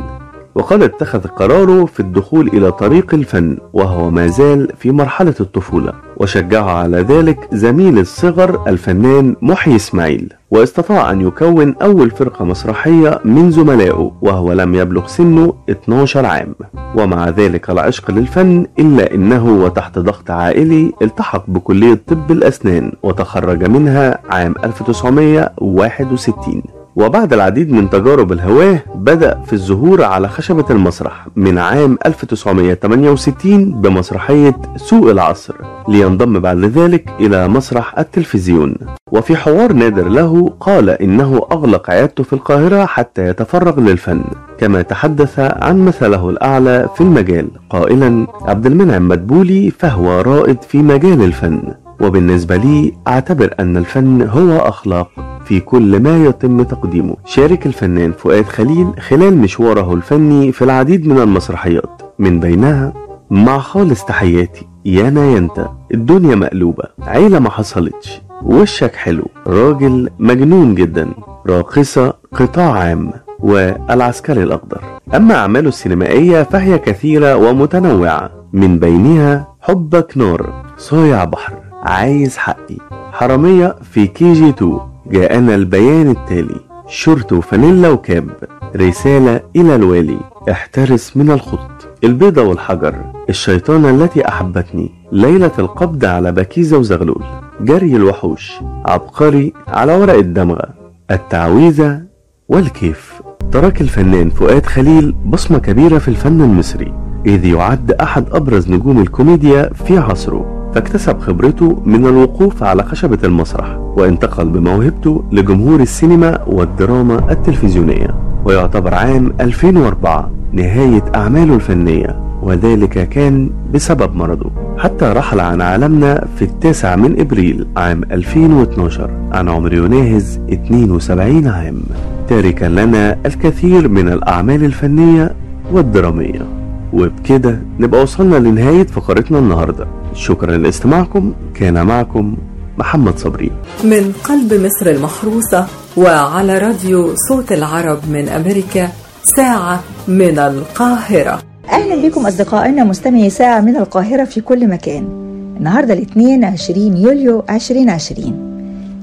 وقد 0.57 0.83
اتخذ 0.83 1.27
قراره 1.27 1.85
في 1.85 2.01
الدخول 2.01 2.49
إلى 2.49 2.73
طريق 2.73 3.15
الفن 3.15 3.59
وهو 3.73 4.11
ما 4.11 4.27
زال 4.27 4.69
في 4.79 4.91
مرحلة 4.91 5.35
الطفولة. 5.41 5.93
وشجعه 6.17 6.71
على 6.71 7.01
ذلك 7.01 7.49
زميل 7.53 7.99
الصغر 7.99 8.69
الفنان 8.69 9.37
محي 9.43 9.77
إسماعيل. 9.77 10.33
واستطاع 10.51 11.11
أن 11.11 11.21
يكون 11.21 11.75
أول 11.83 12.11
فرقة 12.11 12.45
مسرحية 12.45 13.21
من 13.25 13.51
زملائه 13.51 14.13
وهو 14.23 14.53
لم 14.53 14.75
يبلغ 14.75 15.07
سنه 15.07 15.55
12 15.71 16.27
عام. 16.27 16.55
ومع 16.97 17.29
ذلك 17.29 17.71
العشق 17.71 18.11
للفن 18.11 18.67
إلا 18.79 19.15
أنه 19.15 19.47
وتحت 19.65 19.99
ضغط 19.99 20.31
عائلي 20.31 20.93
التحق 21.03 21.45
بكلية 21.51 22.01
طب 22.07 22.31
الأسنان 22.33 22.93
وتخرج 23.03 23.65
منها 23.71 24.19
عام 24.31 24.55
1961 24.65 26.63
وبعد 26.97 27.33
العديد 27.33 27.73
من 27.73 27.91
تجارب 27.91 28.33
الهواه 28.33 28.83
بدأ 28.95 29.41
في 29.47 29.53
الظهور 29.53 30.05
على 30.05 30.29
خشبة 30.29 30.65
المسرح 30.71 31.27
من 31.37 31.59
عام 31.59 31.99
1968 32.07 33.81
بمسرحية 33.81 34.57
سوق 34.77 35.11
العصر 35.11 35.55
لينضم 35.89 36.41
بعد 36.41 36.65
ذلك 36.65 37.09
إلى 37.21 37.49
مسرح 37.49 37.99
التلفزيون. 37.99 38.75
وفي 39.13 39.37
حوار 39.37 39.73
نادر 39.73 40.09
له 40.09 40.53
قال 40.61 40.91
إنه 40.91 41.41
أغلق 41.53 41.91
عيادته 41.91 42.25
في 42.25 42.33
القاهرة 42.33 42.87
حتى 42.87 43.29
يتفرغ 43.29 43.81
للفن. 43.81 44.25
كما 44.59 44.83
تحدث 44.83 45.39
عن 45.39 45.85
مثله 45.85 46.31
الأعلى 46.31 46.89
في 46.95 47.01
المجال 47.01 47.49
قائلا 47.71 48.27
عبد 48.43 48.67
المنعم 48.67 49.09
مدبولي 49.09 49.71
فهو 49.71 50.21
رائد 50.21 50.63
في 50.63 50.79
مجال 50.79 51.23
الفن. 51.23 51.63
وبالنسبة 52.01 52.57
لي 52.57 52.93
أعتبر 53.09 53.55
أن 53.61 53.77
الفن 53.77 54.23
هو 54.23 54.59
أخلاق 54.59 55.11
في 55.45 55.61
كل 55.61 56.01
ما 56.03 56.25
يتم 56.25 56.63
تقديمه. 56.63 57.17
شارك 57.25 57.67
الفنان 57.67 58.13
فؤاد 58.13 58.45
خليل 58.45 58.87
خلال 59.01 59.37
مشواره 59.37 59.95
الفني 59.95 60.53
في 60.53 60.63
العديد 60.63 61.07
من 61.09 61.19
المسرحيات 61.19 62.03
من 62.19 62.41
بينها 62.41 62.93
مع 63.31 63.59
خالص 63.59 64.05
تحياتي 64.05 64.67
يانا 64.85 65.27
ينتا 65.27 65.77
الدنيا 65.95 66.35
مقلوبة 66.35 66.85
عيلة 67.03 67.39
ما 67.39 67.51
حصلتش 67.51 68.21
وشك 68.43 68.95
حلو 68.95 69.25
راجل 69.47 70.11
مجنون 70.19 70.75
جدا 70.75 71.09
راقصة 71.47 72.15
قطاع 72.35 72.73
عام 72.73 73.13
والعسكري 73.41 74.43
الأخضر. 74.43 74.81
أما 75.15 75.35
أعماله 75.35 75.69
السينمائية 75.69 76.43
فهي 76.43 76.79
كثيرة 76.79 77.37
ومتنوعة 77.37 78.31
من 78.53 78.79
بينها 78.79 79.49
حبك 79.61 80.17
نار 80.17 80.65
صايع 80.77 81.25
بحر. 81.25 81.66
عايز 81.87 82.37
حقي. 82.37 82.77
حرامية 83.13 83.77
في 83.83 84.07
كي 84.07 84.33
جي 84.33 84.49
2 84.49 84.81
جاءنا 85.07 85.55
البيان 85.55 86.11
التالي. 86.11 86.61
شورت 86.89 87.33
وفانيلا 87.33 87.89
وكاب. 87.89 88.31
رسالة 88.77 89.41
إلى 89.57 89.77
الوالي. 89.77 90.19
احترس 90.51 91.17
من 91.17 91.31
الخط 91.31 91.89
البيضة 92.05 92.43
والحجر. 92.43 92.95
الشيطانة 93.29 93.91
التي 93.91 94.29
أحبتني. 94.29 94.91
ليلة 95.13 95.51
القبض 95.59 96.05
على 96.05 96.33
بكيزة 96.33 96.79
وزغلول. 96.79 97.25
جري 97.61 97.97
الوحوش. 97.97 98.53
عبقري 98.87 99.53
على 99.69 99.95
ورق 99.97 100.15
الدمغة. 100.15 100.69
التعويذة 101.11 102.03
والكيف. 102.49 103.23
ترك 103.53 103.81
الفنان 103.81 104.31
فؤاد 104.31 104.67
خليل 104.67 105.13
بصمة 105.13 105.59
كبيرة 105.59 105.99
في 105.99 106.09
الفن 106.09 106.41
المصري. 106.41 106.93
إذ 107.27 107.45
يعد 107.45 107.93
أحد 107.93 108.25
أبرز 108.33 108.71
نجوم 108.71 109.01
الكوميديا 109.01 109.73
في 109.73 109.99
عصره. 109.99 110.56
فاكتسب 110.77 111.21
خبرته 111.21 111.83
من 111.85 112.07
الوقوف 112.07 112.63
على 112.63 112.83
خشبة 112.83 113.19
المسرح 113.25 113.77
وانتقل 113.79 114.49
بموهبته 114.49 115.25
لجمهور 115.33 115.81
السينما 115.81 116.39
والدراما 116.47 117.33
التلفزيونية 117.33 118.15
ويعتبر 118.45 118.95
عام 118.95 119.33
2004 119.41 120.31
نهاية 120.53 121.03
أعماله 121.15 121.55
الفنية 121.55 122.21
وذلك 122.43 123.09
كان 123.09 123.51
بسبب 123.75 124.15
مرضه. 124.17 124.51
حتى 124.79 125.05
رحل 125.05 125.41
عن 125.41 125.63
عالمنا 125.63 126.27
في 126.37 126.43
التاسع 126.43 126.97
من 126.97 127.21
إبريل 127.21 127.67
عام 127.77 128.03
2012 128.03 129.11
عن 129.33 129.49
عمر 129.49 129.75
يناهز 129.75 130.41
72 130.53 131.47
عام. 131.47 131.83
تاركا 132.29 132.67
لنا 132.67 133.19
الكثير 133.27 133.89
من 133.89 134.09
الأعمال 134.09 134.65
الفنية 134.65 135.35
والدرامية. 135.73 136.66
وبكده 136.93 137.59
نبقى 137.81 138.03
وصلنا 138.03 138.37
لنهاية 138.37 138.87
فقرتنا 138.87 139.39
النهاردة. 139.39 139.87
شكرا 140.15 140.57
لاستماعكم. 140.57 141.35
كان 141.55 141.87
معكم 141.87 142.37
محمد 142.79 143.19
صبري. 143.19 143.51
من 143.85 144.13
قلب 144.25 144.55
مصر 144.55 144.91
المحروسة 144.91 145.67
وعلى 145.97 146.59
راديو 146.59 147.15
صوت 147.29 147.53
العرب 147.53 147.99
من 148.11 148.29
أمريكا 148.29 148.89
ساعة 149.37 149.81
من 150.09 150.39
القاهرة. 150.39 151.43
أهلا 151.71 152.09
بكم 152.09 152.27
أصدقائنا 152.27 152.85
مستمعي 152.85 153.31
ساعة 153.31 153.61
من 153.61 153.77
القاهرة 153.77 154.25
في 154.25 154.41
كل 154.41 154.69
مكان. 154.69 155.27
النهاردة 155.59 155.95
الاثنين 155.95 156.45
20 156.45 156.97
يوليو 156.97 157.45
2020 157.51 158.33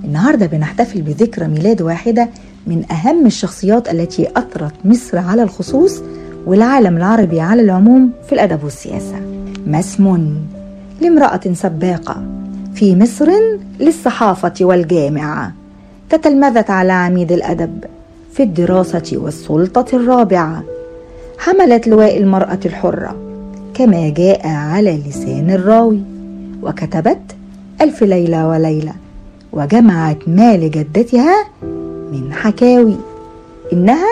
النهاردة 0.03 0.45
بنحتفل 0.45 1.01
بذكرى 1.01 1.47
ميلاد 1.47 1.81
واحدة 1.81 2.29
من 2.67 2.91
أهم 2.91 3.25
الشخصيات 3.25 3.89
التي 3.91 4.27
أثرت 4.35 4.73
مصر 4.85 5.17
على 5.17 5.43
الخصوص 5.43 6.01
والعالم 6.45 6.97
العربي 6.97 7.41
على 7.41 7.61
العموم 7.61 8.11
في 8.27 8.33
الأدب 8.33 8.63
والسياسة. 8.63 9.15
ما 9.67 9.79
اسم 9.79 10.35
لامرأة 11.01 11.41
سباقة 11.53 12.23
في 12.75 12.95
مصر 12.95 13.31
للصحافة 13.79 14.53
والجامعة. 14.61 15.53
تتلمذت 16.09 16.69
على 16.69 16.93
عميد 16.93 17.31
الأدب 17.31 17.83
في 18.33 18.43
الدراسة 18.43 19.11
والسلطة 19.13 19.85
الرابعة. 19.95 20.63
حملت 21.37 21.87
لواء 21.87 22.17
المرأة 22.17 22.59
الحرة 22.65 23.15
كما 23.73 24.09
جاء 24.09 24.47
على 24.47 24.97
لسان 25.07 25.51
الراوي. 25.51 26.01
وكتبت 26.63 27.21
ألف 27.81 28.03
ليلة 28.03 28.47
وليلة 28.47 28.93
وجمعت 29.51 30.17
ما 30.27 30.57
لجدتها 30.57 31.45
من 32.11 32.33
حكاوي. 32.33 32.97
إنها 33.73 34.09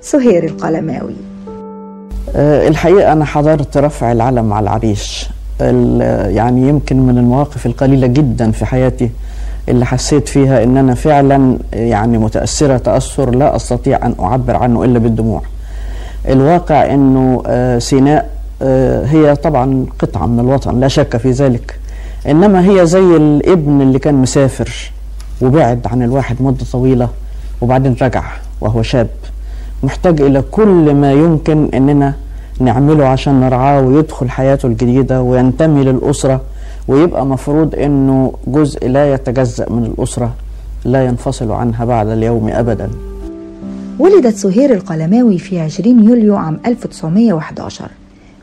سهير 0.00 0.44
القلماوي. 0.44 1.31
الحقيقة 2.34 3.12
أنا 3.12 3.24
حضرت 3.24 3.76
رفع 3.76 4.12
العلم 4.12 4.52
على 4.52 4.64
العريش. 4.64 5.30
يعني 5.60 6.68
يمكن 6.68 7.00
من 7.06 7.18
المواقف 7.18 7.66
القليلة 7.66 8.06
جدا 8.06 8.50
في 8.50 8.66
حياتي 8.66 9.10
اللي 9.68 9.86
حسيت 9.86 10.28
فيها 10.28 10.64
إن 10.64 10.76
أنا 10.76 10.94
فعلا 10.94 11.58
يعني 11.72 12.18
متأثرة 12.18 12.76
تأثر 12.76 13.30
لا 13.30 13.56
أستطيع 13.56 14.06
أن 14.06 14.14
أعبر 14.20 14.56
عنه 14.56 14.84
إلا 14.84 14.98
بالدموع. 14.98 15.42
الواقع 16.28 16.94
إنه 16.94 17.42
سيناء 17.78 18.30
هي 19.04 19.36
طبعا 19.36 19.86
قطعة 19.98 20.26
من 20.26 20.40
الوطن 20.40 20.80
لا 20.80 20.88
شك 20.88 21.16
في 21.16 21.30
ذلك. 21.30 21.78
إنما 22.28 22.70
هي 22.70 22.86
زي 22.86 23.16
الابن 23.16 23.80
اللي 23.80 23.98
كان 23.98 24.14
مسافر 24.14 24.92
وبعد 25.42 25.86
عن 25.86 26.02
الواحد 26.02 26.42
مدة 26.42 26.64
طويلة 26.72 27.08
وبعدين 27.60 27.96
رجع 28.02 28.24
وهو 28.60 28.82
شاب. 28.82 29.08
محتاج 29.82 30.20
إلى 30.20 30.42
كل 30.50 30.94
ما 30.94 31.12
يمكن 31.12 31.68
إننا 31.74 32.14
نعمله 32.60 33.04
عشان 33.04 33.40
نرعاه 33.40 33.80
ويدخل 33.80 34.30
حياته 34.30 34.66
الجديدة 34.66 35.22
وينتمي 35.22 35.84
للأسرة 35.84 36.40
ويبقى 36.88 37.26
مفروض 37.26 37.74
إنه 37.74 38.32
جزء 38.46 38.88
لا 38.88 39.14
يتجزأ 39.14 39.70
من 39.70 39.84
الأسرة 39.84 40.34
لا 40.84 41.04
ينفصل 41.04 41.52
عنها 41.52 41.84
بعد 41.84 42.08
اليوم 42.08 42.48
ابدا. 42.48 42.90
ولدت 43.98 44.36
سهير 44.36 44.74
القلماوي 44.74 45.38
في 45.38 45.60
20 45.60 46.04
يوليو 46.08 46.36
عام 46.36 46.60
1911 46.66 47.84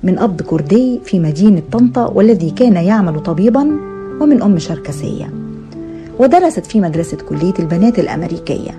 من 0.04 0.20
أب 0.20 0.42
كردي 0.42 1.00
في 1.06 1.20
مدينة 1.20 1.62
طنطا 1.72 2.06
والذي 2.06 2.50
كان 2.50 2.76
يعمل 2.76 3.20
طبيبا 3.20 3.68
ومن 4.22 4.42
أم 4.42 4.60
شركسية. 4.60 5.30
ودرست 6.20 6.66
في 6.66 6.82
مدرسة 6.82 7.18
كلية 7.30 7.54
البنات 7.60 8.00
الأمريكية. 8.00 8.72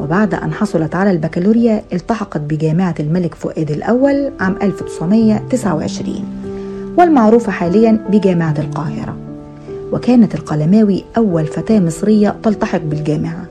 وبعد 0.00 0.34
أن 0.34 0.52
حصلت 0.52 0.94
على 0.94 1.10
البكالوريا 1.10 1.82
التحقت 1.92 2.40
بجامعة 2.40 2.94
الملك 3.00 3.34
فؤاد 3.34 3.70
الأول 3.70 4.32
عام 4.40 4.56
1929 4.62 6.24
والمعروفة 6.98 7.52
حاليا 7.52 8.04
بجامعة 8.10 8.54
القاهرة. 8.58 9.16
وكانت 9.92 10.34
القلماوي 10.34 11.04
أول 11.16 11.46
فتاة 11.46 11.80
مصرية 11.80 12.36
تلتحق 12.42 12.80
بالجامعة 12.80 13.44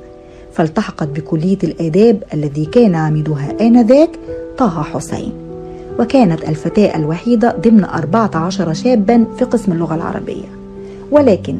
فالتحقت 0.53 1.07
بكلية 1.07 1.57
الآداب 1.63 2.23
الذي 2.33 2.65
كان 2.65 2.95
عميدها 2.95 3.53
آنذاك 3.61 4.09
طه 4.57 4.83
حسين. 4.83 5.31
وكانت 5.99 6.49
الفتاة 6.49 6.95
الوحيدة 6.95 7.55
ضمن 7.61 7.83
14 7.83 8.73
شابا 8.73 9.25
في 9.37 9.45
قسم 9.45 9.71
اللغة 9.71 9.95
العربية. 9.95 10.47
ولكن 11.11 11.59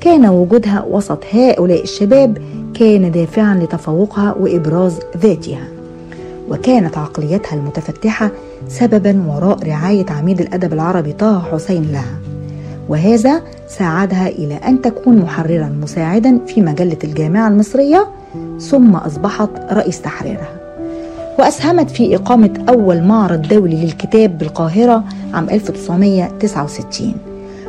كان 0.00 0.26
وجودها 0.26 0.84
وسط 0.90 1.24
هؤلاء 1.32 1.82
الشباب 1.82 2.38
كان 2.74 3.10
دافعا 3.10 3.54
لتفوقها 3.54 4.34
وإبراز 4.40 4.98
ذاتها. 5.16 5.64
وكانت 6.50 6.98
عقليتها 6.98 7.54
المتفتحة 7.56 8.30
سببا 8.68 9.22
وراء 9.28 9.68
رعاية 9.68 10.06
عميد 10.10 10.40
الأدب 10.40 10.72
العربي 10.72 11.12
طه 11.12 11.40
حسين 11.52 11.92
لها. 11.92 12.18
وهذا 12.88 13.42
ساعدها 13.68 14.28
إلى 14.28 14.54
أن 14.54 14.82
تكون 14.82 15.16
محررا 15.18 15.68
مساعدا 15.82 16.38
في 16.46 16.60
مجلة 16.60 16.98
الجامعة 17.04 17.48
المصرية 17.48 18.06
ثم 18.60 18.96
أصبحت 18.96 19.50
رئيس 19.72 20.00
تحريرها. 20.02 20.48
وأسهمت 21.38 21.90
في 21.90 22.16
إقامة 22.16 22.64
أول 22.68 23.02
معرض 23.02 23.42
دولي 23.42 23.84
للكتاب 23.84 24.38
بالقاهرة 24.38 25.04
عام 25.34 25.50
1969 25.50 27.14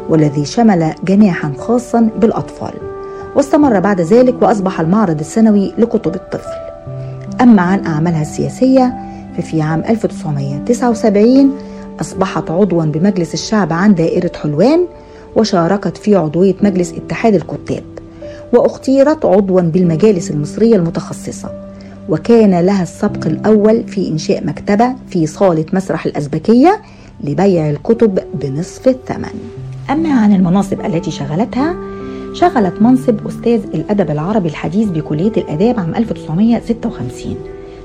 والذي 0.10 0.46
شمل 0.46 0.94
جناحا 1.04 1.54
خاصا 1.58 2.10
بالأطفال. 2.22 2.74
واستمر 3.36 3.80
بعد 3.80 4.02
ذلك 4.02 4.42
وأصبح 4.42 4.80
المعرض 4.80 5.20
السنوي 5.20 5.74
لكتب 5.78 6.16
الطفل. 6.16 6.50
أما 7.42 7.62
عن 7.62 7.86
أعمالها 7.86 8.22
السياسية 8.22 8.94
ففي 9.38 9.62
عام 9.62 9.84
1979 9.90 11.52
أصبحت 12.02 12.52
عضوا 12.52 12.86
بمجلس 12.86 13.34
الشعب 13.34 13.74
عن 13.74 13.96
دائرة 13.96 14.32
حلوان 14.44 14.86
وشاركت 15.36 15.98
في 15.98 16.16
عضوية 16.16 16.56
مجلس 16.62 16.94
اتحاد 16.94 17.34
الكتاب 17.34 17.84
واختيرت 18.54 19.26
عضوا 19.26 19.62
بالمجالس 19.62 20.32
المصرية 20.32 20.76
المتخصصة. 20.76 21.50
وكان 22.10 22.60
لها 22.60 22.84
السبق 22.84 23.28
الأول 23.28 23.84
في 23.88 24.08
إنشاء 24.10 24.46
مكتبة 24.46 24.96
في 25.10 25.28
صالة 25.28 25.66
مسرح 25.74 26.06
الأزبكية 26.06 26.82
لبيع 27.24 27.70
الكتب 27.70 28.20
بنصف 28.34 28.88
الثمن. 28.88 29.40
أما 29.90 30.14
عن 30.14 30.34
المناصب 30.34 30.86
التي 30.86 31.12
شغلتها 31.12 31.76
شغلت 32.34 32.82
منصب 32.82 33.28
أستاذ 33.28 33.64
الأدب 33.74 34.12
العربي 34.12 34.50
الحديث 34.50 34.90
بكلية 34.90 35.32
الآداب 35.38 35.80
عام 35.80 35.96
1956 35.96 37.36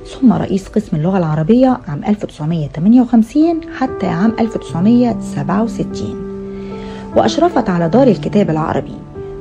ثم 0.06 0.32
رئيس 0.32 0.68
قسم 0.68 0.96
اللغة 0.96 1.18
العربية 1.18 1.80
عام 1.88 2.04
1958 2.04 3.60
حتى 3.78 4.06
عام 4.06 4.32
1967 4.40 6.32
وأشرفت 7.16 7.70
على 7.70 7.88
دار 7.88 8.06
الكتاب 8.08 8.50
العربي 8.50 8.94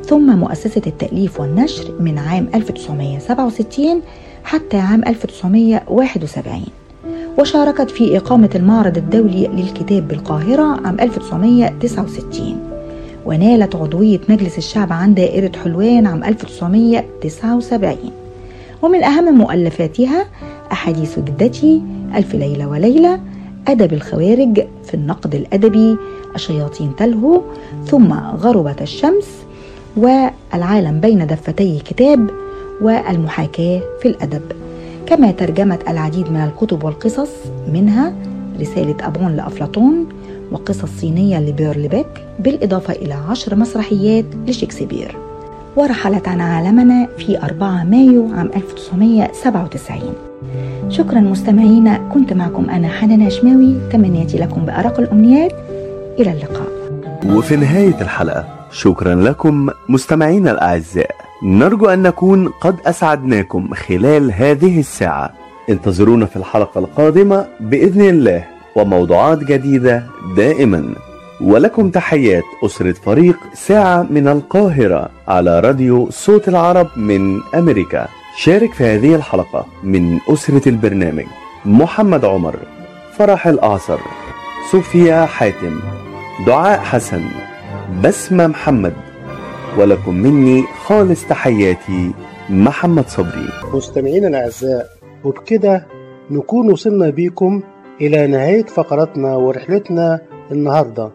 ثم 0.05 0.35
مؤسسة 0.39 0.81
التأليف 0.87 1.39
والنشر 1.39 1.91
من 1.99 2.17
عام 2.17 2.49
1967 2.55 4.01
حتى 4.43 4.77
عام 4.77 5.03
1971 5.07 6.80
وشاركت 7.41 7.91
في 7.91 8.17
إقامة 8.17 8.49
المعرض 8.55 8.97
الدولي 8.97 9.47
للكتاب 9.47 10.07
بالقاهرة 10.07 10.87
عام 10.87 10.99
1969 10.99 12.59
ونالت 13.25 13.75
عضوية 13.75 14.19
مجلس 14.29 14.57
الشعب 14.57 14.93
عن 14.93 15.13
دائرة 15.13 15.51
حلوان 15.63 16.07
عام 16.07 16.23
1979 16.23 18.11
ومن 18.81 19.03
أهم 19.03 19.37
مؤلفاتها 19.37 20.25
أحاديث 20.71 21.19
جدتي 21.19 21.81
ألف 22.15 22.35
ليلة 22.35 22.67
وليلة 22.67 23.19
أدب 23.67 23.93
الخوارج 23.93 24.67
في 24.85 24.93
النقد 24.93 25.35
الأدبي 25.35 25.97
الشياطين 26.35 26.95
تلهو 26.95 27.41
ثم 27.85 28.13
غربت 28.13 28.81
الشمس 28.81 29.27
والعالم 29.97 30.99
بين 30.99 31.27
دفتي 31.27 31.79
كتاب 31.79 32.29
والمحاكاة 32.81 33.81
في 34.01 34.07
الأدب. 34.07 34.60
كما 35.11 35.31
ترجمت 35.31 35.89
العديد 35.89 36.31
من 36.31 36.41
الكتب 36.41 36.83
والقصص 36.83 37.29
منها 37.73 38.13
رسالة 38.59 38.95
أبون 39.07 39.35
لأفلاطون 39.35 40.09
وقصص 40.51 40.89
صينية 40.99 41.39
لبيرل 41.39 41.87
بيك 41.87 42.07
بالإضافة 42.39 42.93
إلى 42.93 43.13
عشر 43.13 43.55
مسرحيات 43.55 44.25
لشكسبير. 44.47 45.17
ورحلت 45.75 46.27
عن 46.27 46.41
عالمنا 46.41 47.07
في 47.17 47.43
4 47.43 47.83
مايو 47.83 48.29
عام 48.33 48.51
1997 48.55 50.13
شكرا 50.89 51.19
مستمعينا 51.19 52.09
كنت 52.13 52.33
معكم 52.33 52.69
أنا 52.69 52.87
حنان 52.87 53.29
شماوي 53.29 53.75
تمنياتي 53.91 54.37
لكم 54.37 54.65
بأرق 54.65 54.99
الأمنيات. 54.99 55.51
إلى 56.19 56.31
اللقاء. 56.31 56.67
وفي 57.25 57.55
نهاية 57.55 58.01
الحلقة 58.01 58.45
شكرا 58.71 59.15
لكم 59.15 59.69
مستمعينا 59.89 60.51
الأعزاء. 60.51 61.15
نرجو 61.43 61.85
أن 61.85 62.01
نكون 62.01 62.47
قد 62.47 62.75
أسعدناكم 62.85 63.73
خلال 63.73 64.31
هذه 64.31 64.79
الساعة. 64.79 65.33
انتظرونا 65.69 66.25
في 66.25 66.35
الحلقة 66.35 66.79
القادمة 66.79 67.47
بإذن 67.59 68.01
الله 68.01 68.45
وموضوعات 68.75 69.39
جديدة 69.39 70.03
دائما. 70.37 70.95
ولكم 71.41 71.89
تحيات 71.89 72.43
أسرة 72.65 72.91
فريق 72.91 73.37
ساعة 73.53 74.07
من 74.09 74.27
القاهرة 74.27 75.09
على 75.27 75.59
راديو 75.59 76.09
صوت 76.09 76.47
العرب 76.47 76.87
من 76.97 77.39
أمريكا. 77.55 78.07
شارك 78.37 78.73
في 78.73 78.83
هذه 78.83 79.15
الحلقة 79.15 79.65
من 79.83 80.19
أسرة 80.29 80.69
البرنامج 80.69 81.25
محمد 81.65 82.25
عمر 82.25 82.55
فرح 83.17 83.47
الأعصر 83.47 83.99
صوفيا 84.71 85.25
حاتم 85.25 85.79
دعاء 86.47 86.79
حسن 86.79 87.21
بسمة 88.03 88.47
محمد. 88.47 89.10
ولكم 89.77 90.15
مني 90.15 90.63
خالص 90.85 91.25
تحياتي 91.25 92.11
محمد 92.49 93.07
صبري. 93.07 93.49
مستمعينا 93.73 94.27
الأعزاء 94.27 94.87
وبكده 95.23 95.87
نكون 96.31 96.71
وصلنا 96.71 97.09
بيكم 97.09 97.61
إلى 98.01 98.27
نهاية 98.27 98.65
فقرتنا 98.65 99.35
ورحلتنا 99.35 100.21
النهاردة. 100.51 101.11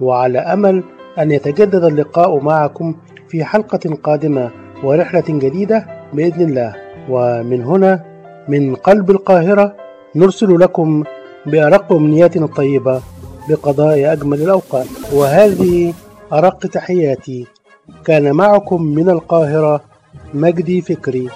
وعلى 0.00 0.38
أمل 0.38 0.82
أن 1.18 1.30
يتجدد 1.30 1.84
اللقاء 1.84 2.40
معكم 2.40 2.94
في 3.28 3.44
حلقة 3.44 3.94
قادمة 4.02 4.50
ورحلة 4.84 5.24
جديدة 5.28 5.86
بإذن 6.12 6.48
الله. 6.48 6.74
ومن 7.10 7.62
هنا 7.64 8.04
من 8.48 8.74
قلب 8.74 9.10
القاهرة 9.10 9.76
نرسل 10.16 10.60
لكم 10.60 11.04
بأرق 11.46 11.92
أمنياتنا 11.92 12.44
الطيبة 12.44 13.02
بقضاء 13.48 14.12
أجمل 14.12 14.42
الأوقات. 14.42 14.86
وهذه 15.12 15.94
أرق 16.32 16.58
تحياتي 16.66 17.46
كان 18.04 18.32
معكم 18.32 18.82
من 18.82 19.10
القاهرة 19.10 19.80
مجدي 20.34 20.82
فكري. 20.82 21.28